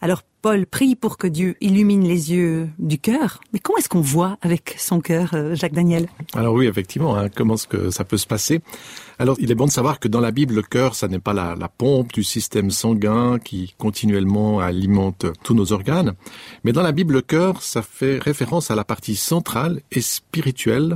Alors 0.00 0.22
Paul 0.46 0.64
prie 0.64 0.94
pour 0.94 1.18
que 1.18 1.26
Dieu 1.26 1.56
illumine 1.60 2.06
les 2.06 2.32
yeux 2.32 2.68
du 2.78 3.00
cœur. 3.00 3.40
Mais 3.52 3.58
comment 3.58 3.78
est-ce 3.78 3.88
qu'on 3.88 4.00
voit 4.00 4.38
avec 4.42 4.76
son 4.78 5.00
cœur, 5.00 5.34
Jacques 5.56 5.72
Daniel? 5.72 6.08
Alors 6.34 6.54
oui, 6.54 6.68
effectivement, 6.68 7.16
hein, 7.16 7.28
comment 7.28 7.54
est-ce 7.54 7.66
que 7.66 7.90
ça 7.90 8.04
peut 8.04 8.16
se 8.16 8.28
passer? 8.28 8.60
Alors 9.18 9.36
il 9.40 9.50
est 9.50 9.56
bon 9.56 9.66
de 9.66 9.72
savoir 9.72 9.98
que 9.98 10.06
dans 10.06 10.20
la 10.20 10.30
Bible, 10.30 10.54
le 10.54 10.62
cœur, 10.62 10.94
ça 10.94 11.08
n'est 11.08 11.18
pas 11.18 11.32
la, 11.32 11.56
pompe 11.76 12.12
du 12.12 12.22
système 12.22 12.70
sanguin 12.70 13.40
qui 13.40 13.74
continuellement 13.76 14.60
alimente 14.60 15.26
tous 15.42 15.54
nos 15.54 15.72
organes. 15.72 16.12
Mais 16.62 16.70
dans 16.70 16.82
la 16.82 16.92
Bible, 16.92 17.14
le 17.14 17.22
cœur, 17.22 17.60
ça 17.60 17.82
fait 17.82 18.20
référence 18.20 18.70
à 18.70 18.76
la 18.76 18.84
partie 18.84 19.16
centrale 19.16 19.80
et 19.90 20.00
spirituelle 20.00 20.94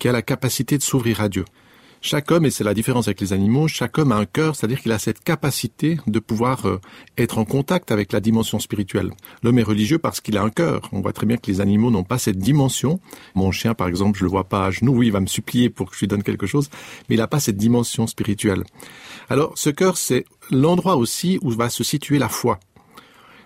qui 0.00 0.08
a 0.08 0.12
la 0.12 0.22
capacité 0.22 0.78
de 0.78 0.82
s'ouvrir 0.82 1.20
à 1.20 1.28
Dieu. 1.28 1.44
Chaque 2.02 2.30
homme, 2.30 2.46
et 2.46 2.50
c'est 2.50 2.64
la 2.64 2.72
différence 2.72 3.08
avec 3.08 3.20
les 3.20 3.34
animaux, 3.34 3.68
chaque 3.68 3.98
homme 3.98 4.10
a 4.12 4.16
un 4.16 4.24
cœur, 4.24 4.56
c'est-à-dire 4.56 4.80
qu'il 4.80 4.90
a 4.90 4.98
cette 4.98 5.22
capacité 5.22 5.98
de 6.06 6.18
pouvoir 6.18 6.66
euh, 6.66 6.80
être 7.18 7.36
en 7.36 7.44
contact 7.44 7.92
avec 7.92 8.12
la 8.12 8.20
dimension 8.20 8.58
spirituelle. 8.58 9.10
L'homme 9.42 9.58
est 9.58 9.64
religieux 9.64 9.98
parce 9.98 10.22
qu'il 10.22 10.38
a 10.38 10.42
un 10.42 10.48
cœur. 10.48 10.88
On 10.92 11.02
voit 11.02 11.12
très 11.12 11.26
bien 11.26 11.36
que 11.36 11.50
les 11.50 11.60
animaux 11.60 11.90
n'ont 11.90 12.02
pas 12.02 12.16
cette 12.16 12.38
dimension. 12.38 13.00
Mon 13.34 13.52
chien, 13.52 13.74
par 13.74 13.86
exemple, 13.86 14.18
je 14.18 14.24
le 14.24 14.30
vois 14.30 14.48
pas 14.48 14.64
à 14.64 14.70
genoux, 14.70 14.94
oui, 14.94 15.08
il 15.08 15.12
va 15.12 15.20
me 15.20 15.26
supplier 15.26 15.68
pour 15.68 15.90
que 15.90 15.94
je 15.94 16.00
lui 16.00 16.08
donne 16.08 16.22
quelque 16.22 16.46
chose, 16.46 16.70
mais 17.08 17.16
il 17.16 17.18
n'a 17.18 17.28
pas 17.28 17.38
cette 17.38 17.58
dimension 17.58 18.06
spirituelle. 18.06 18.64
Alors, 19.28 19.52
ce 19.56 19.68
cœur, 19.68 19.98
c'est 19.98 20.24
l'endroit 20.50 20.96
aussi 20.96 21.38
où 21.42 21.50
va 21.50 21.68
se 21.68 21.84
situer 21.84 22.18
la 22.18 22.30
foi. 22.30 22.60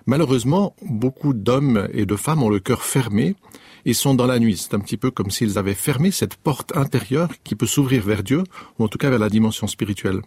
Malheureusement, 0.07 0.77
beaucoup 0.83 1.33
d'hommes 1.33 1.89
et 1.93 2.07
de 2.07 2.15
femmes 2.15 2.43
ont 2.43 2.51
le 2.51 2.61
cœur 2.61 2.85
fermé 2.85 3.35
et 3.87 3.95
sont 3.95 4.15
dans 4.15 4.27
la 4.27 4.39
nuit. 4.39 4.57
C'est 4.57 4.75
un 4.75 4.81
petit 4.81 4.97
peu 4.97 5.11
comme 5.11 5.31
s'ils 5.31 5.59
avaient 5.59 5.75
fermé 5.75 6.11
cette 6.11 6.37
porte 6.37 6.77
intérieure 6.77 7.29
qui 7.45 7.55
peut 7.55 7.67
s'ouvrir 7.67 8.03
vers 8.05 8.23
Dieu, 8.23 8.45
ou 8.79 8.85
en 8.85 8.89
tout 8.89 8.99
cas 8.99 9.11
vers 9.11 9.19
la 9.19 9.31
dimension 9.31 9.67
spirituelle. 9.67 10.21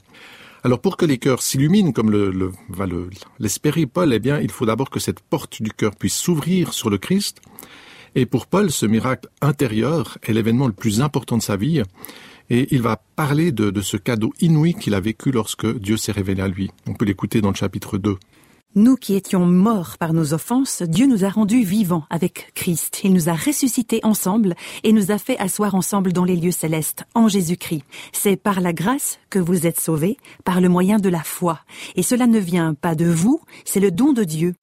Alors 0.63 0.79
pour 0.79 0.97
que 0.97 1.05
les 1.05 1.17
cœurs 1.17 1.41
s'illuminent, 1.41 1.91
comme 1.91 2.11
le, 2.11 2.31
le, 2.31 2.51
va 2.69 2.85
le, 2.85 3.09
l'espérer 3.39 3.85
Paul, 3.85 4.13
eh 4.13 4.19
bien, 4.19 4.39
il 4.39 4.51
faut 4.51 4.65
d'abord 4.65 4.89
que 4.89 4.99
cette 4.99 5.19
porte 5.19 5.61
du 5.61 5.71
cœur 5.71 5.95
puisse 5.95 6.15
s'ouvrir 6.15 6.73
sur 6.73 6.89
le 6.89 6.97
Christ. 6.97 7.41
Et 8.15 8.25
pour 8.25 8.47
Paul, 8.47 8.71
ce 8.71 8.85
miracle 8.85 9.29
intérieur 9.41 10.17
est 10.23 10.33
l'événement 10.33 10.67
le 10.67 10.73
plus 10.73 11.01
important 11.01 11.37
de 11.37 11.43
sa 11.43 11.55
vie. 11.55 11.83
Et 12.49 12.67
il 12.71 12.81
va 12.81 13.01
parler 13.15 13.51
de, 13.51 13.69
de 13.69 13.81
ce 13.81 13.97
cadeau 13.97 14.33
inouï 14.39 14.73
qu'il 14.73 14.95
a 14.95 14.99
vécu 14.99 15.31
lorsque 15.31 15.67
Dieu 15.79 15.97
s'est 15.97 16.13
révélé 16.13 16.41
à 16.41 16.47
lui. 16.47 16.71
On 16.87 16.93
peut 16.93 17.05
l'écouter 17.05 17.41
dans 17.41 17.49
le 17.49 17.55
chapitre 17.55 17.97
2. 17.97 18.17
Nous 18.77 18.95
qui 18.95 19.15
étions 19.15 19.47
morts 19.47 19.97
par 19.97 20.13
nos 20.13 20.35
offenses, 20.35 20.83
Dieu 20.83 21.07
nous 21.07 21.25
a 21.25 21.29
rendus 21.29 21.63
vivants 21.63 22.03
avec 22.11 22.51
Christ. 22.53 23.01
Il 23.03 23.11
nous 23.11 23.27
a 23.27 23.33
ressuscités 23.33 24.01
ensemble 24.03 24.53
et 24.83 24.93
nous 24.93 25.09
a 25.09 25.17
fait 25.17 25.35
asseoir 25.39 25.73
ensemble 25.73 26.13
dans 26.13 26.23
les 26.23 26.35
lieux 26.35 26.51
célestes, 26.51 27.03
en 27.15 27.27
Jésus-Christ. 27.27 27.81
C'est 28.13 28.35
par 28.35 28.61
la 28.61 28.73
grâce 28.73 29.17
que 29.31 29.39
vous 29.39 29.65
êtes 29.65 29.79
sauvés, 29.79 30.17
par 30.43 30.61
le 30.61 30.69
moyen 30.69 30.99
de 30.99 31.09
la 31.09 31.23
foi. 31.23 31.61
Et 31.95 32.03
cela 32.03 32.27
ne 32.27 32.37
vient 32.37 32.75
pas 32.75 32.93
de 32.93 33.07
vous, 33.07 33.41
c'est 33.65 33.79
le 33.79 33.89
don 33.89 34.13
de 34.13 34.23
Dieu 34.23 34.53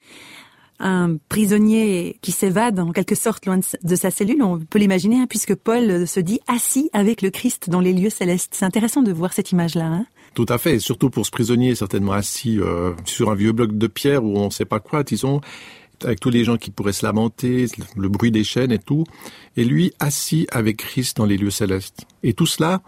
un 0.80 1.16
prisonnier 1.28 2.18
qui 2.20 2.32
s'évade 2.32 2.80
en 2.80 2.92
quelque 2.92 3.14
sorte 3.14 3.46
loin 3.46 3.58
de 3.58 3.96
sa 3.96 4.10
cellule, 4.10 4.42
on 4.42 4.58
peut 4.58 4.80
l'imaginer, 4.80 5.20
hein, 5.20 5.26
puisque 5.28 5.54
Paul 5.54 6.06
se 6.06 6.18
dit 6.18 6.40
assis 6.48 6.90
avec 6.92 7.22
le 7.22 7.30
Christ 7.30 7.70
dans 7.70 7.80
les 7.80 7.92
lieux 7.92 8.10
célestes. 8.10 8.54
C'est 8.54 8.64
intéressant 8.64 9.02
de 9.02 9.12
voir 9.12 9.32
cette 9.32 9.52
image-là. 9.52 9.86
Hein 9.86 10.06
Tout 10.34 10.46
à 10.48 10.58
fait, 10.58 10.74
et 10.74 10.78
surtout 10.80 11.10
pour 11.10 11.24
ce 11.24 11.30
prisonnier 11.30 11.74
certainement 11.76 12.12
assis 12.12 12.58
euh, 12.58 12.92
sur 13.04 13.30
un 13.30 13.36
vieux 13.36 13.52
bloc 13.52 13.78
de 13.78 13.86
pierre 13.86 14.24
où 14.24 14.36
on 14.36 14.46
ne 14.46 14.50
sait 14.50 14.64
pas 14.64 14.80
quoi, 14.80 15.04
disons, 15.04 15.40
avec 16.02 16.18
tous 16.18 16.30
les 16.30 16.42
gens 16.44 16.56
qui 16.56 16.70
pourraient 16.70 16.92
se 16.92 17.06
lamenter, 17.06 17.66
le 17.96 18.08
bruit 18.08 18.32
des 18.32 18.42
chaînes 18.42 18.72
et 18.72 18.80
tout, 18.80 19.04
et 19.56 19.64
lui 19.64 19.92
assis 20.00 20.46
avec 20.50 20.78
Christ 20.78 21.16
dans 21.18 21.24
les 21.24 21.36
lieux 21.36 21.50
célestes. 21.50 22.04
Et 22.24 22.32
tout 22.32 22.46
cela 22.46 22.82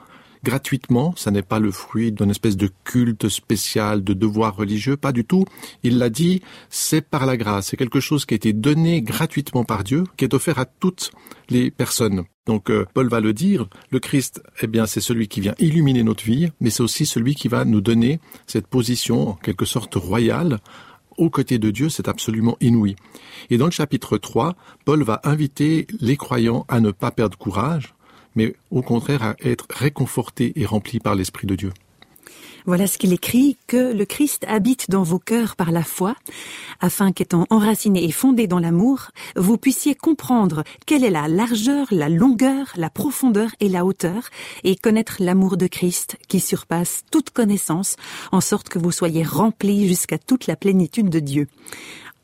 gratuitement, 0.47 1.13
ça 1.17 1.33
n'est 1.33 1.43
pas 1.43 1.59
le 1.59 1.73
fruit 1.73 2.13
d'une 2.13 2.31
espèce 2.31 2.57
de 2.57 2.71
culte 2.85 3.29
spécial, 3.29 4.05
de 4.05 4.13
devoir 4.15 4.55
religieux, 4.55 4.97
pas 4.97 5.11
du 5.11 5.25
tout. 5.25 5.45
Il 5.83 5.99
l'a 5.99 6.09
dit, 6.09 6.41
c'est 6.71 7.01
par 7.01 7.27
la 7.27 7.37
grâce, 7.37 7.67
c'est 7.67 7.77
quelque 7.77 7.99
chose 7.99 8.25
qui 8.27 8.35
a 8.35 8.37
été 8.37 8.53
donné 8.53 9.03
gratuitement 9.03 9.65
par 9.65 9.83
Dieu, 9.83 10.05
qui 10.17 10.25
est 10.25 10.35
offert 10.35 10.61
à 10.61 10.65
toutes 10.65 11.11
les 11.49 11.73
personnes. 11.73 12.27
Donc 12.47 12.71
euh, 12.71 12.87
Paul 12.95 13.09
va 13.09 13.19
le 13.19 13.33
dire, 13.33 13.67
le 13.91 13.99
Christ, 13.99 14.41
eh 14.63 14.69
bien, 14.69 14.87
c'est 14.87 15.01
celui 15.01 15.27
qui 15.27 15.41
vient 15.41 15.57
illuminer 15.59 16.05
notre 16.05 16.23
vie, 16.23 16.53
mais 16.61 16.71
c'est 16.71 16.85
aussi 16.85 17.07
celui 17.07 17.35
qui 17.35 17.49
va 17.49 17.65
nous 17.65 17.81
donner 17.81 18.21
cette 18.47 18.69
position 18.69 19.31
en 19.31 19.35
quelque 19.35 19.65
sorte 19.65 19.97
royale 19.97 20.61
aux 21.17 21.31
côtés 21.31 21.59
de 21.59 21.71
Dieu, 21.71 21.89
c'est 21.89 22.09
absolument 22.09 22.57
inouï. 22.61 22.95
Et 23.51 23.59
dans 23.59 23.65
le 23.65 23.71
chapitre 23.71 24.19
3, 24.19 24.55
Paul 24.85 25.03
va 25.03 25.21
inviter 25.25 25.87
les 26.01 26.17
croyants 26.17 26.67
à 26.69 26.79
ne 26.79 26.91
pas 26.91 27.11
perdre 27.11 27.39
courage, 27.39 27.96
mais 28.37 28.55
au 28.71 28.83
contraire 28.83 29.23
à 29.23 29.37
être 29.43 29.67
réconforté 29.71 30.53
et 30.55 30.65
rempli 30.65 31.01
par 31.01 31.15
l'Esprit 31.15 31.47
de 31.47 31.57
Dieu. 31.57 31.73
Voilà 32.67 32.89
ce 32.89 32.99
qu'il 32.99 33.13
écrit, 33.13 33.57
que 33.69 33.93
le 33.93 34.05
Christ 34.05 34.45
habite 34.49 34.91
dans 34.91 35.05
vos 35.05 35.21
cœurs 35.21 35.55
par 35.55 35.71
la 35.71 35.85
foi, 35.85 36.17
afin 36.81 37.13
qu'étant 37.13 37.47
enraciné 37.49 38.03
et 38.03 38.11
fondé 38.11 38.49
dans 38.49 38.59
l'amour, 38.59 39.13
vous 39.37 39.57
puissiez 39.57 39.95
comprendre 39.95 40.65
quelle 40.85 41.05
est 41.05 41.11
la 41.11 41.29
largeur, 41.29 41.87
la 41.93 42.09
longueur, 42.09 42.73
la 42.75 42.91
profondeur 42.91 43.51
et 43.61 43.69
la 43.69 43.85
hauteur, 43.85 44.31
et 44.65 44.75
connaître 44.75 45.19
l'amour 45.21 45.57
de 45.57 45.69
Christ 45.69 46.19
qui 46.27 46.41
surpasse 46.41 47.05
toute 47.13 47.31
connaissance, 47.31 47.95
en 48.33 48.41
sorte 48.41 48.69
que 48.69 48.81
vous 48.81 48.91
soyez 48.91 49.23
remplis 49.23 49.87
jusqu'à 49.87 50.19
toute 50.19 50.49
la 50.49 50.57
plénitude 50.57 51.09
de 51.09 51.21
Dieu. 51.21 51.47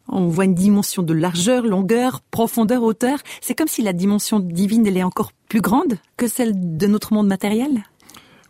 On 0.09 0.27
voit 0.27 0.47
une 0.47 0.55
dimension 0.55 1.05
de 1.05 1.15
largeur, 1.15 1.65
longueur, 1.65 2.21
profondeur, 2.33 2.83
hauteur. 2.83 3.21
C'est 3.41 3.55
comme 3.55 3.69
si 3.69 3.83
la 3.83 3.93
dimension 3.93 4.41
divine, 4.41 4.87
elle 4.89 4.97
est 4.97 5.05
encore 5.05 5.31
plus 5.53 5.61
grande 5.61 5.99
que 6.17 6.29
celle 6.29 6.79
de 6.79 6.87
notre 6.87 7.13
monde 7.13 7.27
matériel? 7.27 7.85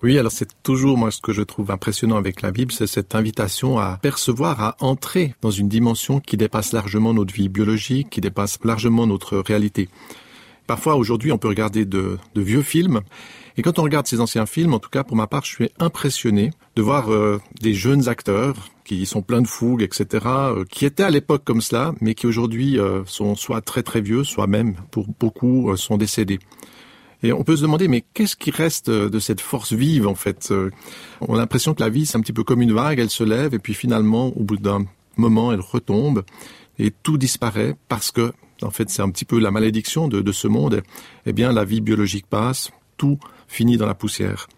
Oui, 0.05 0.21
alors 0.21 0.31
c'est 0.31 0.63
toujours 0.63 0.97
moi 0.97 1.11
ce 1.11 1.21
que 1.21 1.33
je 1.33 1.43
trouve 1.43 1.73
impressionnant 1.73 2.15
avec 2.17 2.43
la 2.43 2.53
Bible, 2.53 2.71
c'est 2.71 2.87
cette 2.87 3.17
invitation 3.17 3.81
à 3.81 3.99
percevoir, 4.01 4.61
à 4.61 4.77
entrer 4.79 5.35
dans 5.41 5.51
une 5.51 5.69
dimension 5.69 6.21
qui 6.21 6.37
dépasse 6.37 6.73
largement 6.73 7.13
notre 7.13 7.35
vie 7.35 7.49
biologique, 7.49 8.09
qui 8.09 8.21
dépasse 8.21 8.57
largement 8.63 9.09
notre 9.09 9.39
réalité. 9.39 9.89
Parfois, 10.69 10.95
aujourd'hui, 10.95 11.33
on 11.33 11.39
peut 11.39 11.49
regarder 11.49 11.87
de, 11.87 12.19
de, 12.37 12.41
vieux 12.41 12.63
films, 12.63 13.01
et 13.57 13.63
quand 13.63 13.81
on 13.81 13.83
regarde 13.83 14.07
ces 14.07 14.21
anciens 14.21 14.47
films, 14.47 14.73
en 14.73 14.79
tout 14.79 14.91
cas 14.91 15.03
pour 15.03 15.17
ma 15.17 15.27
part, 15.27 15.45
je 15.45 15.51
suis 15.51 15.71
impressionné 15.81 16.53
de 16.77 16.83
voir 16.83 17.13
euh, 17.13 17.41
des 17.61 17.75
jeunes 17.75 18.09
acteurs 18.09 18.71
qui 18.85 19.07
sont 19.07 19.23
pleins 19.23 19.43
de 19.43 19.49
fougue, 19.49 19.83
etc., 19.83 20.25
euh, 20.27 20.65
qui 20.71 20.85
étaient 20.85 21.03
à 21.03 21.11
l'époque 21.11 21.43
comme 21.45 21.61
cela, 21.61 21.95
mais 22.01 22.15
qui 22.15 22.29
aujourd'hui 22.29 22.79
euh, 22.79 23.03
sont 23.07 23.35
soit 23.35 23.61
très 23.61 23.83
très 23.83 24.01
vieux, 24.01 24.23
soit 24.23 24.47
même, 24.47 24.77
pour 24.93 25.09
beaucoup, 25.19 25.71
euh, 25.71 25.77
sont 25.77 25.97
décédés. 25.97 26.39
Et 27.23 27.33
on 27.33 27.45
peut 27.45 27.57
se 27.57 27.63
demander, 27.63 27.89
mais 27.89 28.05
qu'est-ce 28.15 28.37
qui 28.37 28.51
reste 28.51 28.91
de 28.91 29.19
cette 29.19 29.41
force 29.41 29.73
vive, 29.73 30.09
en 30.09 30.15
fait 30.15 30.53
On 31.21 31.35
a 31.35 31.39
l'impression 31.39 31.73
que 31.75 31.83
la 31.83 31.89
vie, 31.89 32.07
c'est 32.07 32.17
un 32.17 32.21
petit 32.21 32.33
peu 32.33 32.43
comme 32.43 32.63
une 32.63 32.73
vague, 32.73 32.99
elle 32.99 33.11
se 33.11 33.23
lève, 33.23 33.55
et 33.55 33.59
puis 33.59 33.75
finalement, 33.75 34.29
au 34.37 34.43
bout 34.43 34.57
d'un 34.57 34.85
moment, 35.17 35.53
elle 35.53 35.61
retombe, 35.61 36.25
et 36.79 36.91
tout 36.91 37.19
disparaît, 37.19 37.77
parce 37.89 38.11
que, 38.11 38.33
en 38.63 38.71
fait, 38.71 38.91
c'est 38.91 39.03
un 39.03 39.11
petit 39.11 39.25
peu 39.25 39.39
la 39.39 39.51
malédiction 39.51 40.09
de, 40.09 40.33
ce 40.33 40.49
monde. 40.49 40.83
Eh 41.27 41.33
bien, 41.33 41.53
la 41.53 41.65
vie 41.65 41.81
biologique 41.81 42.27
passe, 42.27 42.71
tout 42.97 43.19
finit 43.47 43.77
dans 43.77 43.87
la 43.87 43.95
poussière. 43.95 44.49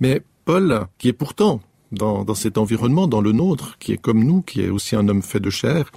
Mais 0.00 0.22
Paul, 0.44 0.86
qui 0.98 1.08
est 1.08 1.12
pourtant 1.12 1.60
dans 1.92 2.34
cet 2.34 2.56
environnement, 2.56 3.06
dans 3.06 3.20
le 3.20 3.32
nôtre, 3.32 3.76
qui 3.78 3.92
est 3.92 3.98
comme 3.98 4.24
nous, 4.24 4.40
qui 4.40 4.62
est 4.62 4.70
aussi 4.70 4.96
un 4.96 5.08
homme 5.08 5.22
fait 5.22 5.40
de 5.40 5.50
chair, 5.50 5.90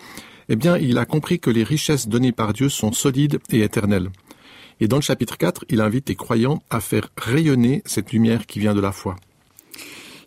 eh 0.49 0.55
bien, 0.55 0.77
il 0.77 0.97
a 0.97 1.05
compris 1.05 1.39
que 1.39 1.49
les 1.49 1.63
richesses 1.63 2.07
données 2.07 2.31
par 2.31 2.53
Dieu 2.53 2.69
sont 2.69 2.91
solides 2.91 3.39
et 3.49 3.61
éternelles. 3.61 4.09
Et 4.79 4.87
dans 4.87 4.97
le 4.97 5.01
chapitre 5.01 5.37
4, 5.37 5.65
il 5.69 5.81
invite 5.81 6.09
les 6.09 6.15
croyants 6.15 6.61
à 6.69 6.79
faire 6.79 7.09
rayonner 7.17 7.81
cette 7.85 8.11
lumière 8.11 8.45
qui 8.45 8.59
vient 8.59 8.75
de 8.75 8.81
la 8.81 8.91
foi. 8.91 9.15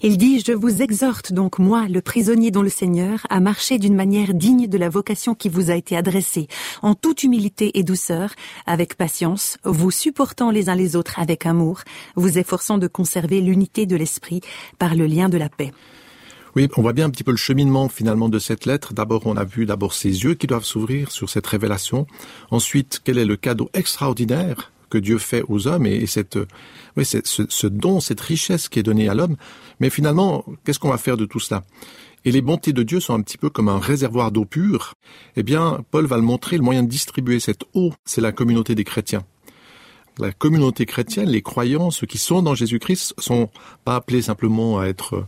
Il 0.01 0.17
dit, 0.17 0.45
je 0.47 0.53
vous 0.53 0.81
exhorte 0.81 1.33
donc, 1.33 1.59
moi, 1.59 1.89
le 1.89 2.01
prisonnier 2.01 2.53
dans 2.53 2.63
le 2.63 2.69
Seigneur, 2.69 3.27
à 3.31 3.41
marcher 3.41 3.79
d'une 3.79 3.97
manière 3.97 4.33
digne 4.33 4.69
de 4.69 4.79
la 4.79 4.89
vocation 4.89 5.35
qui 5.35 5.49
vous 5.49 5.73
a 5.73 5.75
été 5.75 5.97
adressée, 5.97 6.47
en 6.83 6.95
toute 6.95 7.25
humilité 7.25 7.77
et 7.77 7.83
douceur, 7.83 8.31
avec 8.65 8.95
patience, 8.95 9.59
vous 9.65 9.91
supportant 9.91 10.53
les 10.53 10.69
uns 10.69 10.77
les 10.77 10.95
autres 10.95 11.19
avec 11.19 11.47
amour, 11.47 11.81
vous 12.15 12.39
efforçant 12.39 12.79
de 12.79 12.87
conserver 12.87 13.41
l'unité 13.41 13.87
de 13.87 13.97
l'esprit 13.97 14.41
par 14.79 14.95
le 14.95 15.07
lien 15.07 15.29
de 15.29 15.37
la 15.37 15.49
paix. 15.49 15.73
Oui, 16.59 16.67
on 16.77 16.83
voit 16.83 16.93
bien 16.93 17.07
un 17.07 17.11
petit 17.11 17.23
peu 17.23 17.31
le 17.31 17.37
cheminement 17.37 17.89
finalement 17.89 18.29
de 18.29 18.41
cette 18.41 18.67
lettre. 18.67 18.93
D'abord, 18.93 19.29
on 19.29 19.37
a 19.37 19.45
vu 19.45 19.65
d'abord 19.65 19.95
ses 19.95 20.25
yeux 20.25 20.35
qui 20.35 20.49
doivent 20.49 20.65
s'ouvrir 20.65 21.13
sur 21.13 21.31
cette 21.31 21.47
révélation. 21.47 22.09
Ensuite, 22.51 23.01
quel 23.05 23.17
est 23.19 23.25
le 23.25 23.37
cadeau 23.37 23.71
extraordinaire 23.75 24.73
que 24.91 24.99
Dieu 24.99 25.19
fait 25.19 25.45
aux 25.47 25.69
hommes 25.69 25.87
et, 25.87 26.05
cette, 26.07 26.37
oui, 26.97 27.05
ce, 27.05 27.21
ce 27.25 27.67
don, 27.69 28.01
cette 28.01 28.21
richesse 28.21 28.69
qui 28.69 28.81
est 28.81 28.83
donnée 28.83 29.09
à 29.09 29.15
l'homme. 29.15 29.37
Mais 29.79 29.89
finalement, 29.89 30.45
qu'est-ce 30.65 30.81
qu'on 30.81 30.89
va 30.89 30.99
faire 30.99 31.17
de 31.17 31.27
tout 31.27 31.39
cela? 31.39 31.63
Et 32.25 32.33
les 32.33 32.43
bontés 32.43 32.73
de 32.73 32.83
Dieu 32.83 32.99
sont 32.99 33.15
un 33.15 33.23
petit 33.23 33.39
peu 33.39 33.51
comme 33.51 33.69
un 33.69 33.79
réservoir 33.79 34.33
d'eau 34.33 34.45
pure, 34.45 34.95
eh 35.37 35.45
bien, 35.45 35.85
Paul 35.93 36.07
va 36.07 36.17
le 36.17 36.23
montrer, 36.23 36.57
le 36.57 36.65
moyen 36.65 36.83
de 36.83 36.89
distribuer 36.89 37.39
cette 37.39 37.63
eau, 37.75 37.93
c'est 38.05 38.21
la 38.21 38.33
communauté 38.33 38.75
des 38.75 38.83
chrétiens. 38.83 39.23
La 40.19 40.33
communauté 40.33 40.87
chrétienne, 40.87 41.29
les 41.29 41.43
croyants, 41.43 41.93
ceux 41.93 42.09
qui 42.09 42.19
sont 42.19 42.43
dans 42.43 42.57
Jésus-Christ, 42.57 43.15
sont 43.19 43.49
pas 43.85 43.95
appelés 43.95 44.23
simplement 44.23 44.81
à 44.81 44.87
être 44.87 45.25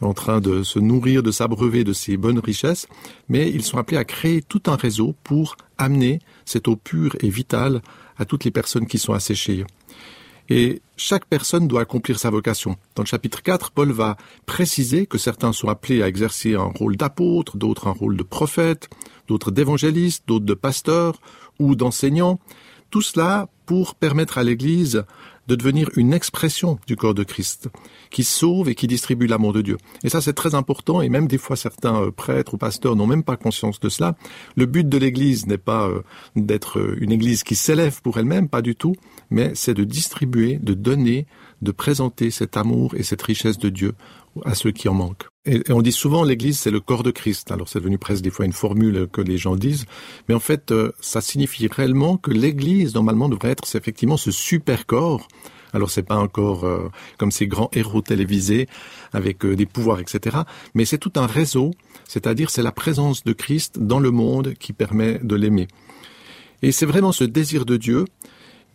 en 0.00 0.14
train 0.14 0.40
de 0.40 0.62
se 0.62 0.78
nourrir, 0.78 1.22
de 1.22 1.30
s'abreuver 1.30 1.84
de 1.84 1.92
ces 1.92 2.16
bonnes 2.16 2.38
richesses, 2.38 2.86
mais 3.28 3.50
ils 3.50 3.62
sont 3.62 3.78
appelés 3.78 3.98
à 3.98 4.04
créer 4.04 4.42
tout 4.42 4.62
un 4.66 4.76
réseau 4.76 5.14
pour 5.24 5.56
amener 5.78 6.20
cette 6.44 6.68
eau 6.68 6.76
pure 6.76 7.16
et 7.20 7.28
vitale 7.28 7.82
à 8.16 8.24
toutes 8.24 8.44
les 8.44 8.50
personnes 8.50 8.86
qui 8.86 8.98
sont 8.98 9.12
asséchées. 9.12 9.64
Et 10.48 10.82
chaque 10.96 11.26
personne 11.26 11.68
doit 11.68 11.82
accomplir 11.82 12.18
sa 12.18 12.28
vocation. 12.28 12.76
Dans 12.96 13.04
le 13.04 13.08
chapitre 13.08 13.40
4, 13.40 13.70
Paul 13.70 13.92
va 13.92 14.16
préciser 14.46 15.06
que 15.06 15.16
certains 15.16 15.52
sont 15.52 15.68
appelés 15.68 16.02
à 16.02 16.08
exercer 16.08 16.56
un 16.56 16.72
rôle 16.74 16.96
d'apôtre, 16.96 17.56
d'autres 17.56 17.86
un 17.86 17.92
rôle 17.92 18.16
de 18.16 18.24
prophète, 18.24 18.90
d'autres 19.28 19.52
d'évangéliste, 19.52 20.24
d'autres 20.26 20.44
de 20.44 20.54
pasteur 20.54 21.20
ou 21.60 21.76
d'enseignant. 21.76 22.40
Tout 22.90 23.02
cela 23.02 23.48
pour 23.66 23.94
permettre 23.94 24.38
à 24.38 24.42
l'Église 24.42 25.04
de 25.50 25.56
devenir 25.56 25.88
une 25.96 26.12
expression 26.12 26.78
du 26.86 26.94
corps 26.94 27.14
de 27.14 27.24
Christ, 27.24 27.68
qui 28.10 28.22
sauve 28.22 28.68
et 28.68 28.76
qui 28.76 28.86
distribue 28.86 29.26
l'amour 29.26 29.52
de 29.52 29.62
Dieu. 29.62 29.78
Et 30.04 30.08
ça, 30.08 30.20
c'est 30.20 30.32
très 30.32 30.54
important, 30.54 31.02
et 31.02 31.08
même 31.08 31.26
des 31.26 31.38
fois 31.38 31.56
certains 31.56 32.02
euh, 32.02 32.10
prêtres 32.12 32.54
ou 32.54 32.56
pasteurs 32.56 32.94
n'ont 32.94 33.08
même 33.08 33.24
pas 33.24 33.36
conscience 33.36 33.80
de 33.80 33.88
cela. 33.88 34.14
Le 34.54 34.66
but 34.66 34.88
de 34.88 34.96
l'Église 34.96 35.48
n'est 35.48 35.58
pas 35.58 35.88
euh, 35.88 36.02
d'être 36.36 36.78
euh, 36.78 36.96
une 37.00 37.10
Église 37.10 37.42
qui 37.42 37.56
s'élève 37.56 38.00
pour 38.00 38.18
elle-même, 38.18 38.48
pas 38.48 38.62
du 38.62 38.76
tout, 38.76 38.94
mais 39.30 39.52
c'est 39.56 39.74
de 39.74 39.82
distribuer, 39.82 40.58
de 40.58 40.74
donner, 40.74 41.26
de 41.62 41.72
présenter 41.72 42.30
cet 42.30 42.56
amour 42.56 42.94
et 42.94 43.02
cette 43.02 43.22
richesse 43.22 43.58
de 43.58 43.70
Dieu 43.70 43.94
à 44.44 44.54
ceux 44.54 44.70
qui 44.70 44.88
en 44.88 44.94
manquent. 44.94 45.29
Et, 45.46 45.62
on 45.70 45.80
dit 45.80 45.92
souvent 45.92 46.22
l'Église 46.22 46.58
c'est 46.58 46.70
le 46.70 46.80
corps 46.80 47.02
de 47.02 47.10
Christ. 47.10 47.50
Alors 47.50 47.68
c'est 47.68 47.78
devenu 47.78 47.98
presque 47.98 48.22
des 48.22 48.30
fois 48.30 48.44
une 48.44 48.52
formule 48.52 49.08
que 49.10 49.22
les 49.22 49.38
gens 49.38 49.56
disent, 49.56 49.86
mais 50.28 50.34
en 50.34 50.40
fait 50.40 50.70
euh, 50.70 50.92
ça 51.00 51.20
signifie 51.20 51.66
réellement 51.66 52.18
que 52.18 52.30
l'Église 52.30 52.94
normalement 52.94 53.28
devrait 53.28 53.50
être 53.50 53.64
effectivement 53.74 54.18
ce 54.18 54.30
super 54.30 54.84
corps. 54.84 55.28
Alors 55.72 55.90
c'est 55.90 56.02
pas 56.02 56.18
encore 56.18 56.64
euh, 56.64 56.90
comme 57.16 57.30
ces 57.30 57.46
grands 57.46 57.70
héros 57.72 58.02
télévisés 58.02 58.68
avec 59.12 59.44
euh, 59.46 59.56
des 59.56 59.66
pouvoirs 59.66 60.00
etc. 60.00 60.40
Mais 60.74 60.84
c'est 60.84 60.98
tout 60.98 61.12
un 61.16 61.26
réseau, 61.26 61.70
c'est-à-dire 62.06 62.50
c'est 62.50 62.62
la 62.62 62.72
présence 62.72 63.24
de 63.24 63.32
Christ 63.32 63.78
dans 63.78 64.00
le 64.00 64.10
monde 64.10 64.54
qui 64.54 64.74
permet 64.74 65.20
de 65.22 65.36
l'aimer. 65.36 65.68
Et 66.60 66.70
c'est 66.70 66.86
vraiment 66.86 67.12
ce 67.12 67.24
désir 67.24 67.64
de 67.64 67.78
Dieu 67.78 68.04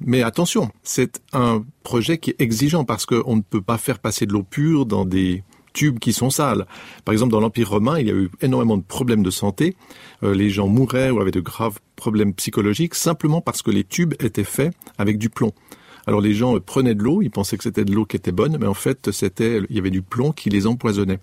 mais 0.01 0.23
attention, 0.23 0.71
c'est 0.83 1.21
un 1.31 1.63
projet 1.83 2.17
qui 2.17 2.31
est 2.31 2.41
exigeant 2.41 2.83
parce 2.83 3.05
qu'on 3.05 3.37
ne 3.37 3.41
peut 3.41 3.61
pas 3.61 3.77
faire 3.77 3.99
passer 3.99 4.25
de 4.25 4.33
l'eau 4.33 4.43
pure 4.43 4.85
dans 4.85 5.05
des 5.05 5.43
tubes 5.75 5.99
qui 5.99 6.13
sont 6.13 6.31
sales. 6.31 6.65
Par 7.03 7.13
exemple, 7.13 7.31
dans 7.31 7.41
l'Empire 7.41 7.69
romain, 7.69 7.99
il 7.99 8.07
y 8.07 8.11
a 8.11 8.13
eu 8.13 8.31
énormément 8.41 8.77
de 8.77 8.83
problèmes 8.83 9.21
de 9.21 9.29
santé. 9.29 9.75
Euh, 10.23 10.33
les 10.33 10.49
gens 10.49 10.67
mouraient 10.67 11.11
ou 11.11 11.19
avaient 11.19 11.31
de 11.31 11.41
graves 11.41 11.79
problèmes 11.95 12.33
psychologiques 12.33 12.95
simplement 12.95 13.41
parce 13.41 13.61
que 13.61 13.69
les 13.69 13.83
tubes 13.83 14.15
étaient 14.19 14.43
faits 14.43 14.73
avec 14.97 15.17
du 15.19 15.29
plomb. 15.29 15.51
Alors 16.07 16.21
les 16.21 16.33
gens 16.33 16.59
prenaient 16.59 16.95
de 16.95 17.03
l'eau, 17.03 17.21
ils 17.21 17.31
pensaient 17.31 17.57
que 17.57 17.63
c'était 17.63 17.85
de 17.85 17.93
l'eau 17.93 18.05
qui 18.05 18.15
était 18.15 18.31
bonne, 18.31 18.57
mais 18.59 18.67
en 18.67 18.73
fait, 18.73 19.11
c'était, 19.11 19.61
il 19.69 19.75
y 19.75 19.79
avait 19.79 19.89
du 19.89 20.01
plomb 20.01 20.31
qui 20.31 20.49
les 20.49 20.67
empoisonnait. 20.67 21.19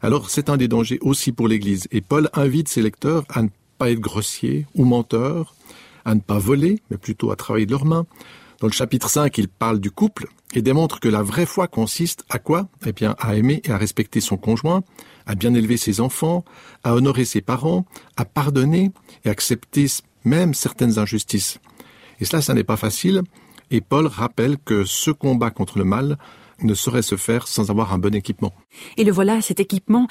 Alors 0.00 0.30
c'est 0.30 0.48
un 0.48 0.56
des 0.56 0.68
dangers 0.68 0.98
aussi 1.02 1.32
pour 1.32 1.46
l'Église. 1.46 1.86
Et 1.92 2.00
Paul 2.00 2.30
invite 2.32 2.68
ses 2.68 2.82
lecteurs 2.82 3.24
à 3.28 3.42
ne 3.42 3.48
pas 3.78 3.90
être 3.90 4.00
grossiers 4.00 4.66
ou 4.74 4.84
menteurs, 4.84 5.54
à 6.04 6.14
ne 6.14 6.20
pas 6.20 6.38
voler, 6.38 6.80
mais 6.90 6.96
plutôt 6.96 7.30
à 7.30 7.36
travailler 7.36 7.66
de 7.66 7.72
leurs 7.72 7.84
mains. 7.84 8.06
Dans 8.60 8.68
le 8.68 8.72
chapitre 8.72 9.10
5, 9.10 9.36
il 9.38 9.48
parle 9.48 9.80
du 9.80 9.90
couple 9.90 10.28
et 10.54 10.62
démontre 10.62 11.00
que 11.00 11.08
la 11.08 11.22
vraie 11.22 11.46
foi 11.46 11.68
consiste 11.68 12.24
à 12.28 12.38
quoi? 12.38 12.68
Eh 12.86 12.92
bien, 12.92 13.14
à 13.18 13.36
aimer 13.36 13.60
et 13.64 13.70
à 13.70 13.78
respecter 13.78 14.20
son 14.20 14.36
conjoint, 14.36 14.82
à 15.26 15.34
bien 15.34 15.54
élever 15.54 15.76
ses 15.76 16.00
enfants, 16.00 16.44
à 16.84 16.94
honorer 16.94 17.24
ses 17.24 17.40
parents, 17.40 17.86
à 18.16 18.24
pardonner 18.24 18.90
et 19.24 19.30
accepter 19.30 19.86
même 20.24 20.54
certaines 20.54 20.98
injustices. 20.98 21.58
Et 22.20 22.24
cela, 22.24 22.42
ça 22.42 22.54
n'est 22.54 22.64
pas 22.64 22.76
facile, 22.76 23.22
et 23.70 23.80
Paul 23.80 24.06
rappelle 24.06 24.58
que 24.58 24.84
ce 24.84 25.10
combat 25.10 25.50
contre 25.50 25.78
le 25.78 25.84
mal 25.84 26.18
ne 26.64 26.74
saurait 26.74 27.02
se 27.02 27.16
faire 27.16 27.46
sans 27.48 27.70
avoir 27.70 27.92
un 27.92 27.98
bon 27.98 28.14
équipement. 28.14 28.52
Et 28.96 29.04
le 29.04 29.12
voilà, 29.12 29.40
cet 29.40 29.60
équipement. 29.60 30.06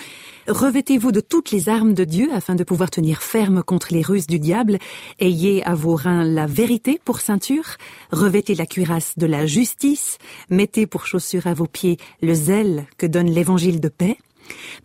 Revêtez-vous 0.47 1.11
de 1.11 1.19
toutes 1.19 1.51
les 1.51 1.69
armes 1.69 1.93
de 1.93 2.03
Dieu 2.03 2.29
afin 2.33 2.55
de 2.55 2.63
pouvoir 2.63 2.89
tenir 2.89 3.21
ferme 3.21 3.63
contre 3.63 3.93
les 3.93 4.01
ruses 4.01 4.27
du 4.27 4.39
diable. 4.39 4.77
Ayez 5.19 5.63
à 5.63 5.75
vos 5.75 5.95
reins 5.95 6.23
la 6.23 6.47
vérité 6.47 6.99
pour 7.03 7.19
ceinture. 7.19 7.77
Revêtez 8.11 8.55
la 8.55 8.65
cuirasse 8.65 9.17
de 9.17 9.25
la 9.25 9.45
justice. 9.45 10.17
Mettez 10.49 10.87
pour 10.87 11.05
chaussure 11.05 11.47
à 11.47 11.53
vos 11.53 11.67
pieds 11.67 11.97
le 12.21 12.33
zèle 12.33 12.85
que 12.97 13.05
donne 13.05 13.29
l'évangile 13.29 13.79
de 13.79 13.89
paix. 13.89 14.17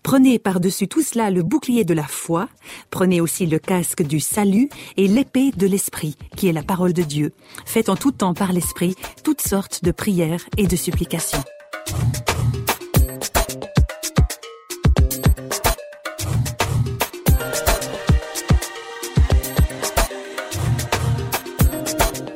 Prenez 0.03 0.39
par-dessus 0.39 0.89
tout 0.89 1.03
cela 1.03 1.31
le 1.31 1.43
bouclier 1.43 1.85
de 1.85 1.95
la 1.95 2.05
foi, 2.07 2.49
prenez 2.91 3.21
aussi 3.21 3.47
le 3.47 3.59
casque 3.59 4.03
du 4.03 4.21
salut 4.21 4.69
et 4.97 5.09
l'épée 5.09 5.51
de 5.57 5.67
l'esprit, 5.67 6.17
qui 6.37 6.49
est 6.49 6.53
la 6.53 6.63
parole 6.63 6.93
de 6.93 7.03
Dieu. 7.03 7.33
Faites 7.65 7.89
en 7.89 7.97
tout 7.97 8.13
temps 8.13 8.35
par 8.35 8.53
l'esprit 8.53 8.95
toutes 9.25 9.41
sortes 9.41 9.83
de 9.85 9.91
prières 9.91 10.45
et 10.57 10.67
de 10.67 10.77
supplications. 10.77 11.43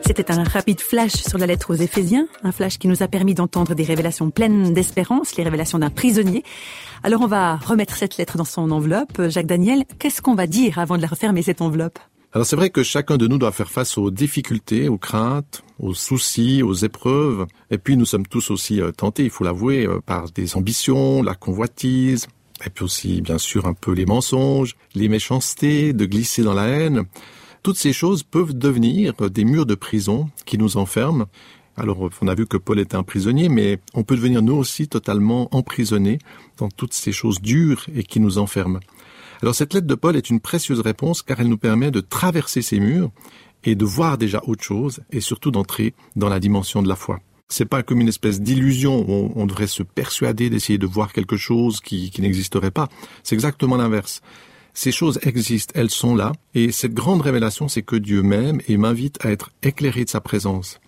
C'était 0.07 0.33
un 0.33 0.43
rapide 0.43 0.81
flash 0.81 1.13
sur 1.13 1.39
la 1.39 1.47
lettre 1.47 1.73
aux 1.73 1.77
Éphésiens, 1.77 2.27
un 2.43 2.53
flash 2.53 2.79
qui 2.79 2.89
nous 2.89 3.03
a 3.03 3.09
permis 3.09 3.33
d'entendre 3.33 3.75
des 3.75 3.85
révélations 3.85 4.31
pleines 4.31 4.75
d'espérance, 4.75 5.37
les 5.37 5.45
révélations 5.45 5.79
d'un 5.79 5.89
prisonnier. 5.89 6.43
Alors 7.03 7.23
on 7.23 7.27
va 7.27 7.57
remettre 7.57 7.97
cette 7.97 8.19
lettre 8.19 8.37
dans 8.37 8.45
son 8.45 8.71
enveloppe. 8.71 9.29
Jacques 9.29 9.47
Daniel, 9.47 9.85
qu'est-ce 9.99 10.21
qu'on 10.21 10.35
va 10.35 10.47
dire 10.47 10.79
avant 10.79 10.97
de 10.97 11.03
la 11.03 11.09
refermer 11.09 11.43
cette 11.43 11.63
enveloppe? 11.63 11.99
Alors 12.33 12.47
c'est 12.47 12.55
vrai 12.55 12.71
que 12.71 12.85
chacun 12.85 13.17
de 13.17 13.27
nous 13.27 13.39
doit 13.39 13.51
faire 13.51 13.71
face 13.71 13.99
aux 13.99 14.13
difficultés, 14.13 14.89
aux 14.89 14.99
craintes, 14.99 15.65
aux 15.81 15.95
soucis, 15.95 16.63
aux 16.63 16.75
épreuves. 16.75 17.47
Et 17.73 17.79
puis 17.79 17.97
nous 17.97 18.05
sommes 18.05 18.27
tous 18.27 18.53
aussi 18.53 18.81
euh, 18.81 18.93
tentés, 18.93 19.25
il 19.25 19.31
faut 19.31 19.43
l'avouer, 19.43 19.87
euh, 19.87 20.01
par 20.01 20.31
des 20.31 20.55
ambitions, 20.55 21.25
la 21.25 21.35
convoitise, 21.35 22.29
et 22.65 22.71
puis 22.71 22.85
aussi 22.85 23.21
bien 23.21 23.39
sûr 23.39 23.67
un 23.67 23.75
peu 23.75 23.93
les 23.93 24.07
mensonges, 24.07 24.77
les 24.95 25.09
méchancetés, 25.09 25.93
de 25.93 26.07
glisser 26.07 26.43
dans 26.43 26.55
la 26.55 26.69
haine. 26.69 27.03
Toutes 27.65 27.77
ces 27.77 27.93
choses 27.93 28.23
peuvent 28.23 28.57
devenir 28.57 29.13
des 29.29 29.45
murs 29.45 29.67
de 29.67 29.75
prison 29.75 30.31
qui 30.47 30.57
nous 30.57 30.77
enferment. 30.77 31.27
Alors, 31.77 32.11
on 32.21 32.29
a 32.29 32.35
vu 32.35 32.47
que 32.47 32.57
Paul 32.57 32.79
était 32.79 32.97
un 32.97 33.03
prisonnier, 33.03 33.49
mais 33.49 33.79
on 33.95 34.03
peut 34.03 34.17
devenir 34.17 34.43
nous 34.43 34.55
aussi 34.55 34.87
totalement 34.87 35.49
emprisonnés 35.55 36.19
dans 36.59 36.69
toutes 36.69 36.95
ces 36.95 37.13
choses 37.13 37.41
dures 37.41 37.87
et 37.95 38.03
qui 38.03 38.21
nous 38.21 38.39
enferment. 38.39 38.81
Alors 39.43 39.55
cette 39.55 39.73
lettre 39.73 39.87
de 39.87 39.95
Paul 39.95 40.17
est 40.17 40.31
une 40.31 40.41
précieuse 40.41 40.81
réponse 40.81 41.23
car 41.23 41.41
elle 41.41 41.49
nous 41.49 41.59
permet 41.59 41.91
de 41.91 42.01
traverser 42.01 42.61
ces 42.61 42.79
murs 42.79 43.11
et 43.65 43.75
de 43.75 43.85
voir 43.85 44.19
déjà 44.19 44.43
autre 44.47 44.63
chose 44.63 45.01
et 45.11 45.21
surtout 45.21 45.51
d'entrer 45.51 45.95
dans 46.17 46.29
la 46.29 46.41
dimension 46.41 46.83
de 46.83 46.89
la 46.89 46.97
foi. 46.97 47.21
C'est 47.49 47.65
pas 47.65 47.83
comme 47.83 48.01
une 48.01 48.09
espèce 48.09 48.41
d'illusion 48.41 49.05
où 49.09 49.33
on, 49.35 49.47
devrait 49.47 49.67
se 49.67 49.83
persuader 49.83 50.51
d'essayer 50.51 50.79
de 50.79 50.87
voir 50.87 51.13
quelque 51.13 51.37
chose 51.37 51.81
qui, 51.81 52.11
qui 52.11 52.23
n'existerait 52.23 52.71
pas. 52.71 52.89
C'est 53.25 53.35
exactement 53.35 53.77
l'inverse. 53.77 54.21
Ces 54.73 54.93
choses 54.93 55.19
existent, 55.23 55.73
elles 55.75 55.91
sont 55.91 56.15
là, 56.15 56.33
et 56.55 56.71
cette 56.71 56.95
grande 56.95 57.23
révélation, 57.23 57.67
c'est 57.67 57.83
que 57.83 57.97
Dieu 57.97 58.23
m'aime 58.23 58.61
et 58.69 58.77
m'invite 58.77 59.19
à 59.25 59.33
être 59.33 59.51
éclairé 59.65 60.05
de 60.05 60.11
sa 60.11 60.21
présence. 60.21 60.79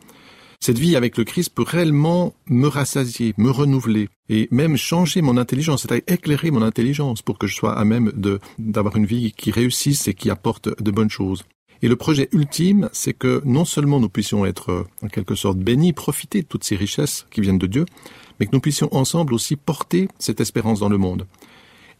Cette 0.64 0.78
vie 0.78 0.94
avec 0.94 1.18
le 1.18 1.24
Christ 1.24 1.52
peut 1.52 1.64
réellement 1.66 2.34
me 2.46 2.68
rassasier, 2.68 3.34
me 3.36 3.50
renouveler 3.50 4.08
et 4.28 4.46
même 4.52 4.76
changer 4.76 5.20
mon 5.20 5.36
intelligence, 5.36 5.82
c'est-à-dire 5.82 6.04
éclairer 6.06 6.52
mon 6.52 6.62
intelligence 6.62 7.20
pour 7.20 7.36
que 7.36 7.48
je 7.48 7.56
sois 7.56 7.76
à 7.76 7.84
même 7.84 8.12
d'avoir 8.60 8.94
une 8.94 9.04
vie 9.04 9.32
qui 9.32 9.50
réussisse 9.50 10.06
et 10.06 10.14
qui 10.14 10.30
apporte 10.30 10.80
de 10.80 10.90
bonnes 10.92 11.10
choses. 11.10 11.42
Et 11.82 11.88
le 11.88 11.96
projet 11.96 12.28
ultime, 12.30 12.88
c'est 12.92 13.12
que 13.12 13.42
non 13.44 13.64
seulement 13.64 13.98
nous 13.98 14.08
puissions 14.08 14.46
être 14.46 14.86
en 15.02 15.08
quelque 15.08 15.34
sorte 15.34 15.58
bénis, 15.58 15.92
profiter 15.92 16.42
de 16.42 16.46
toutes 16.46 16.62
ces 16.62 16.76
richesses 16.76 17.26
qui 17.32 17.40
viennent 17.40 17.58
de 17.58 17.66
Dieu, 17.66 17.84
mais 18.38 18.46
que 18.46 18.52
nous 18.52 18.60
puissions 18.60 18.88
ensemble 18.94 19.34
aussi 19.34 19.56
porter 19.56 20.06
cette 20.20 20.40
espérance 20.40 20.78
dans 20.78 20.88
le 20.88 20.96
monde. 20.96 21.26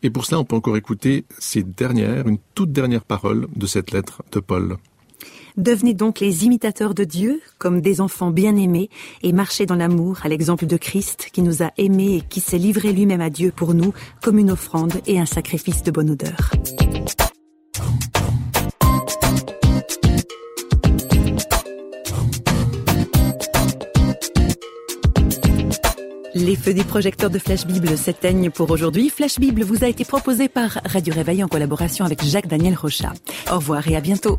Et 0.04 0.10
pour 0.10 0.24
cela, 0.24 0.38
on 0.38 0.44
peut 0.44 0.54
encore 0.54 0.76
écouter 0.76 1.24
ces 1.36 1.64
dernières, 1.64 2.28
une 2.28 2.38
toute 2.54 2.70
dernière 2.70 3.04
parole 3.04 3.48
de 3.56 3.66
cette 3.66 3.90
lettre 3.90 4.22
de 4.30 4.38
Paul. 4.38 4.76
Devenez 5.56 5.92
donc 5.92 6.20
les 6.20 6.44
imitateurs 6.44 6.94
de 6.94 7.04
Dieu 7.04 7.40
comme 7.58 7.80
des 7.80 8.00
enfants 8.00 8.30
bien-aimés 8.30 8.88
et 9.22 9.32
marchez 9.32 9.66
dans 9.66 9.74
l'amour 9.74 10.20
à 10.22 10.28
l'exemple 10.28 10.66
de 10.66 10.76
Christ 10.76 11.28
qui 11.32 11.42
nous 11.42 11.62
a 11.62 11.70
aimés 11.76 12.16
et 12.16 12.20
qui 12.22 12.40
s'est 12.40 12.58
livré 12.58 12.92
lui-même 12.92 13.20
à 13.20 13.30
Dieu 13.30 13.52
pour 13.54 13.74
nous 13.74 13.92
comme 14.22 14.38
une 14.38 14.50
offrande 14.50 14.94
et 15.06 15.20
un 15.20 15.26
sacrifice 15.26 15.82
de 15.82 15.90
bonne 15.90 16.10
odeur. 16.10 16.52
Les 26.34 26.56
feux 26.56 26.72
des 26.72 26.82
projecteurs 26.82 27.28
de 27.28 27.38
Flash 27.38 27.66
Bible 27.66 27.96
s'éteignent 27.98 28.50
pour 28.50 28.70
aujourd'hui. 28.70 29.10
Flash 29.10 29.38
Bible 29.38 29.62
vous 29.62 29.84
a 29.84 29.88
été 29.88 30.06
proposé 30.06 30.48
par 30.48 30.80
Radio 30.86 31.12
Réveil 31.12 31.44
en 31.44 31.48
collaboration 31.48 32.06
avec 32.06 32.24
Jacques 32.24 32.48
Daniel 32.48 32.74
Rocha. 32.74 33.12
Au 33.50 33.56
revoir 33.56 33.86
et 33.86 33.96
à 33.96 34.00
bientôt. 34.00 34.38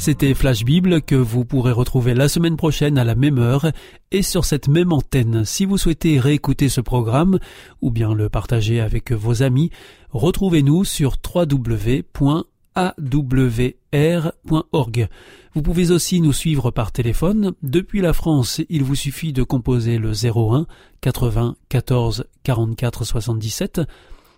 C'était 0.00 0.32
Flash 0.32 0.64
Bible 0.64 1.02
que 1.02 1.16
vous 1.16 1.44
pourrez 1.44 1.72
retrouver 1.72 2.14
la 2.14 2.28
semaine 2.28 2.56
prochaine 2.56 2.98
à 2.98 3.04
la 3.04 3.16
même 3.16 3.38
heure 3.38 3.72
et 4.12 4.22
sur 4.22 4.44
cette 4.44 4.68
même 4.68 4.92
antenne. 4.92 5.44
Si 5.44 5.64
vous 5.64 5.76
souhaitez 5.76 6.20
réécouter 6.20 6.68
ce 6.68 6.80
programme 6.80 7.40
ou 7.82 7.90
bien 7.90 8.14
le 8.14 8.28
partager 8.28 8.80
avec 8.80 9.10
vos 9.10 9.42
amis, 9.42 9.70
retrouvez-nous 10.10 10.84
sur 10.84 11.16
www.awr.org. 11.34 12.38
Vous 15.54 15.62
pouvez 15.62 15.90
aussi 15.90 16.20
nous 16.20 16.32
suivre 16.32 16.70
par 16.70 16.92
téléphone. 16.92 17.54
Depuis 17.62 18.00
la 18.00 18.12
France, 18.12 18.60
il 18.68 18.84
vous 18.84 18.94
suffit 18.94 19.32
de 19.32 19.42
composer 19.42 19.98
le 19.98 20.12
01 20.12 20.66
80 21.00 21.56
14 21.68 22.24
44 22.44 23.04
77. 23.04 23.80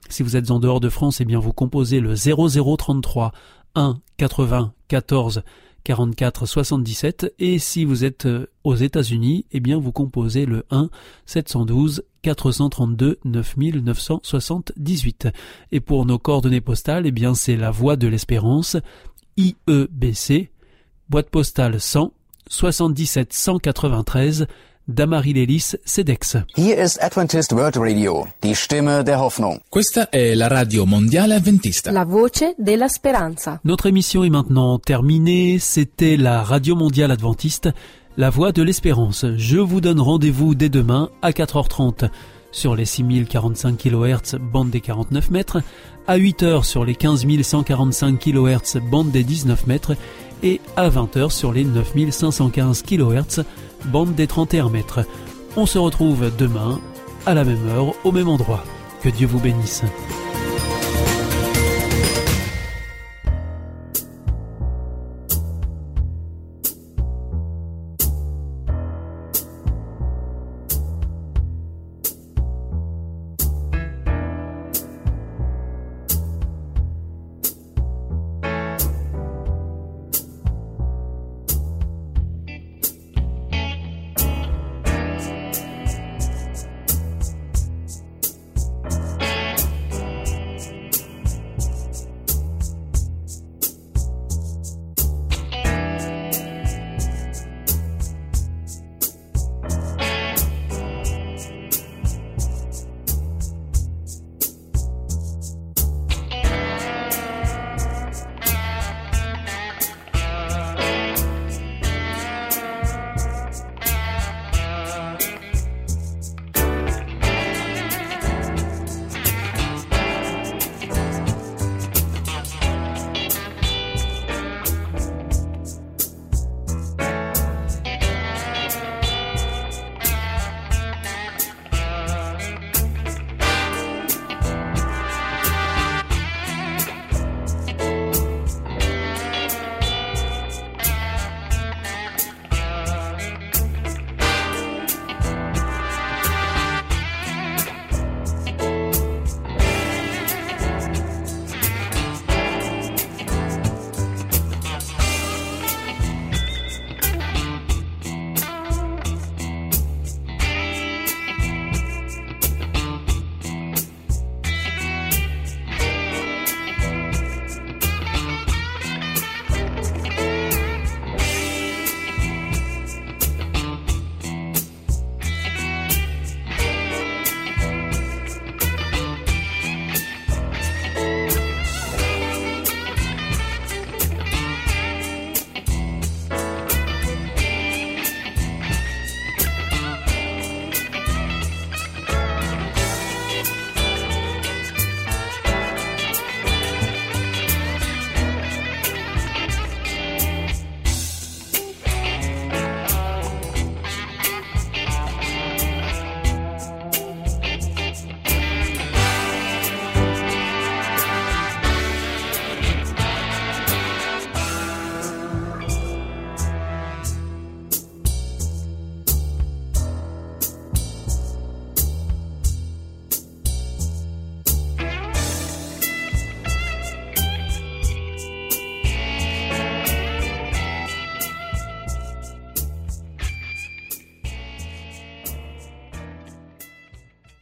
Si 0.09 0.23
vous 0.23 0.37
êtes 0.37 0.51
en 0.51 0.59
dehors 0.59 0.81
de 0.81 0.89
France, 0.89 1.21
eh 1.21 1.27
bien 1.27 1.39
vous 1.39 1.53
composez 1.53 2.01
le 2.01 2.15
0033 2.15 3.33
1 3.75 3.99
80 4.17 4.73
14 4.91 5.43
44 5.85 6.47
77 6.47 7.35
et 7.39 7.59
si 7.59 7.85
vous 7.85 8.05
êtes 8.05 8.27
euh, 8.27 8.47
aux 8.65 8.75
États-Unis, 8.75 9.47
eh 9.53 9.61
bien 9.61 9.79
vous 9.79 9.93
composez 9.93 10.45
le 10.45 10.67
1 10.71 10.91
712 11.25 12.05
432 12.23 13.19
9978. 13.25 15.29
Et 15.73 15.81
pour 15.81 16.05
nos 16.05 16.19
coordonnées 16.19 16.61
postales, 16.61 17.07
eh 17.07 17.13
bien 17.13 17.35
c'est 17.35 17.57
la 17.57 17.71
Voie 17.71 17.97
de 17.97 18.09
l'Espérance, 18.09 18.77
IEBC, 19.39 20.51
boîte 21.09 21.31
postale 21.31 21.81
100 21.81 22.13
77 22.49 23.33
193 23.33 24.47
Damarilelis 24.95 25.77
Sedex. 25.85 26.39
Hier 26.57 26.77
ist 26.77 27.03
Adventist 27.03 27.53
World 27.53 27.77
Radio, 27.77 28.27
die 28.43 28.55
Stimme 28.55 29.05
der 29.05 29.21
Hoffnung. 29.21 29.61
Questa 29.69 30.09
è 30.11 30.35
la 30.35 30.49
radio 30.49 30.85
mondiale 30.85 31.35
adventista. 31.35 31.93
La 31.93 32.05
voce 32.05 32.55
della 32.59 32.89
speranza. 32.89 33.61
Notre 33.63 33.89
émission 33.89 34.25
est 34.25 34.31
maintenant 34.31 34.79
terminée. 34.79 35.59
C'était 35.59 36.17
la 36.17 36.43
radio 36.43 36.75
mondiale 36.75 37.13
adventiste, 37.13 37.71
la 38.17 38.31
voix 38.31 38.53
de 38.53 38.63
l'espérance. 38.63 39.25
Je 39.37 39.59
vous 39.59 39.81
donne 39.81 40.01
rendez-vous 40.01 40.55
dès 40.55 40.69
demain 40.69 41.11
à 41.23 41.31
4h30 41.31 42.11
sur 42.53 42.75
les 42.75 42.85
6045 42.85 43.77
kHz 43.77 44.37
bande 44.41 44.71
des 44.71 44.81
49 44.81 45.31
mètres, 45.31 45.63
à 46.07 46.19
8h 46.19 46.65
sur 46.65 46.85
les 46.85 46.95
15145 46.95 48.19
kHz 48.19 48.81
bande 48.91 49.11
des 49.13 49.23
19 49.23 49.67
mètres 49.67 49.97
et 50.43 50.61
à 50.77 50.89
20h 50.89 51.31
sur 51.31 51.53
les 51.53 51.65
9515 51.65 52.83
kHz 52.83 53.45
bande 53.87 54.15
des 54.15 54.27
31 54.27 54.69
mètres. 54.69 55.05
On 55.57 55.67
se 55.67 55.79
retrouve 55.79 56.31
demain, 56.37 56.81
à 57.27 57.35
la 57.35 57.45
même 57.45 57.69
heure, 57.69 57.95
au 58.05 58.13
même 58.13 58.29
endroit. 58.29 58.65
Que 59.03 59.09
Dieu 59.09 59.27
vous 59.27 59.41
bénisse. 59.41 59.83